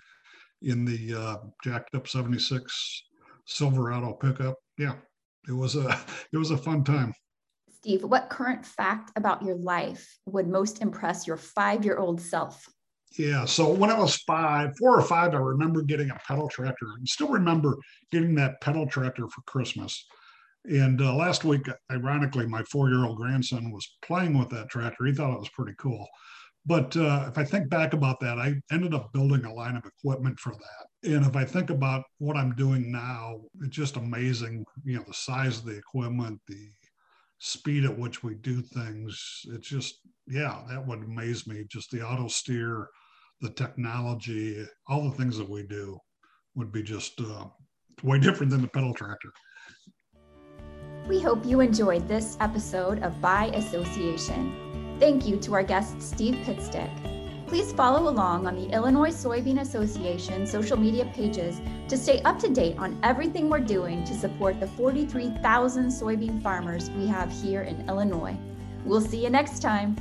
in 0.62 0.86
the 0.86 1.16
uh, 1.16 1.38
jacked 1.64 1.96
up 1.96 2.08
76 2.08 3.04
Silverado 3.48 4.14
pickup. 4.14 4.56
Yeah, 4.78 4.94
it 5.48 5.54
was 5.54 5.76
a 5.76 6.00
it 6.34 6.38
was 6.38 6.52
a 6.52 6.58
fun 6.58 6.84
time. 6.84 7.14
Steve, 7.82 8.04
what 8.04 8.30
current 8.30 8.64
fact 8.64 9.12
about 9.16 9.42
your 9.42 9.56
life 9.56 10.20
would 10.28 10.48
most 10.48 10.84
impress 10.84 11.26
your 11.26 11.36
five-year-old 11.36 12.22
self? 12.22 12.70
Yeah, 13.18 13.46
so 13.46 13.72
when 13.72 13.90
I 13.90 14.00
was 14.00 14.18
five, 14.18 14.78
four 14.78 15.00
or 15.00 15.02
five, 15.02 15.34
I 15.34 15.40
remember 15.40 15.82
getting 15.82 16.12
a 16.12 16.20
pedal 16.28 16.48
tractor. 16.48 16.86
I 16.86 17.04
still 17.06 17.30
remember 17.30 17.76
getting 18.12 18.36
that 18.36 18.62
pedal 18.62 18.86
tractor 18.86 19.28
for 19.28 19.42
Christmas. 19.48 20.06
And 20.66 21.02
uh, 21.02 21.16
last 21.16 21.44
week, 21.44 21.68
ironically, 21.92 22.46
my 22.46 22.62
four-year-old 22.66 23.18
grandson 23.18 23.72
was 23.72 23.98
playing 24.04 24.38
with 24.38 24.50
that 24.50 24.70
tractor. 24.70 25.06
He 25.06 25.14
thought 25.14 25.34
it 25.34 25.40
was 25.40 25.50
pretty 25.50 25.74
cool. 25.80 26.08
But 26.68 26.96
uh, 26.96 27.26
if 27.30 27.40
I 27.40 27.44
think 27.44 27.68
back 27.68 27.94
about 27.94 28.20
that, 28.20 28.38
I 28.38 28.54
ended 28.72 28.94
up 28.94 29.12
building 29.12 29.44
a 29.46 29.54
line 29.54 29.76
of 29.76 29.86
equipment 29.86 30.40
for 30.40 30.54
that. 30.54 31.12
And 31.12 31.26
if 31.26 31.36
I 31.36 31.46
think 31.46 31.72
about 31.72 32.04
what 32.20 32.38
I'm 32.38 32.54
doing 32.54 32.92
now, 32.92 33.42
it's 33.60 33.76
just 33.76 33.98
amazing. 33.98 34.66
You 34.84 34.98
know, 34.98 35.04
the 35.08 35.16
size 35.16 35.58
of 35.58 35.66
the 35.66 35.78
equipment, 35.78 36.40
the 36.48 36.70
speed 37.42 37.86
at 37.86 37.98
which 37.98 38.24
we 38.24 38.36
do 38.36 38.62
things. 38.62 39.42
It's 39.50 39.68
just, 39.68 39.96
yeah, 40.28 40.62
that 40.70 40.86
would 40.86 41.00
amaze 41.00 41.48
me. 41.48 41.66
Just 41.70 41.90
the 41.90 42.06
auto 42.06 42.28
steer, 42.28 42.88
the 43.42 43.50
technology, 43.50 44.64
all 44.88 45.10
the 45.10 45.18
things 45.18 45.38
that 45.38 45.50
we 45.50 45.64
do 45.64 45.98
would 46.56 46.72
be 46.72 46.84
just 46.84 47.20
uh, 47.20 47.46
way 48.04 48.20
different 48.22 48.52
than 48.52 48.62
the 48.62 48.68
pedal 48.68 48.94
tractor. 48.94 49.32
We 51.10 51.20
hope 51.20 51.44
you 51.44 51.62
enjoyed 51.62 52.08
this 52.08 52.38
episode 52.40 53.02
of 53.02 53.20
By 53.20 53.48
Association. 53.48 54.96
Thank 55.00 55.28
you 55.28 55.38
to 55.38 55.56
our 55.56 55.64
guest, 55.64 56.00
Steve 56.00 56.36
Pitstick. 56.46 57.11
Please 57.52 57.74
follow 57.74 58.08
along 58.08 58.48
on 58.48 58.56
the 58.56 58.74
Illinois 58.74 59.10
Soybean 59.10 59.60
Association 59.60 60.48
social 60.48 60.78
media 60.78 61.04
pages 61.14 61.60
to 61.90 61.98
stay 61.98 62.22
up 62.22 62.40
to 62.40 62.48
date 62.48 62.78
on 62.78 62.98
everything 63.04 63.50
we're 63.50 63.60
doing 63.60 64.06
to 64.06 64.14
support 64.14 64.58
the 64.62 64.68
43,000 64.68 65.88
soybean 65.88 66.42
farmers 66.42 66.90
we 66.92 67.08
have 67.08 67.30
here 67.30 67.64
in 67.64 67.90
Illinois. 67.90 68.38
We'll 68.86 69.02
see 69.02 69.22
you 69.22 69.30
next 69.30 69.62
time. 69.62 69.98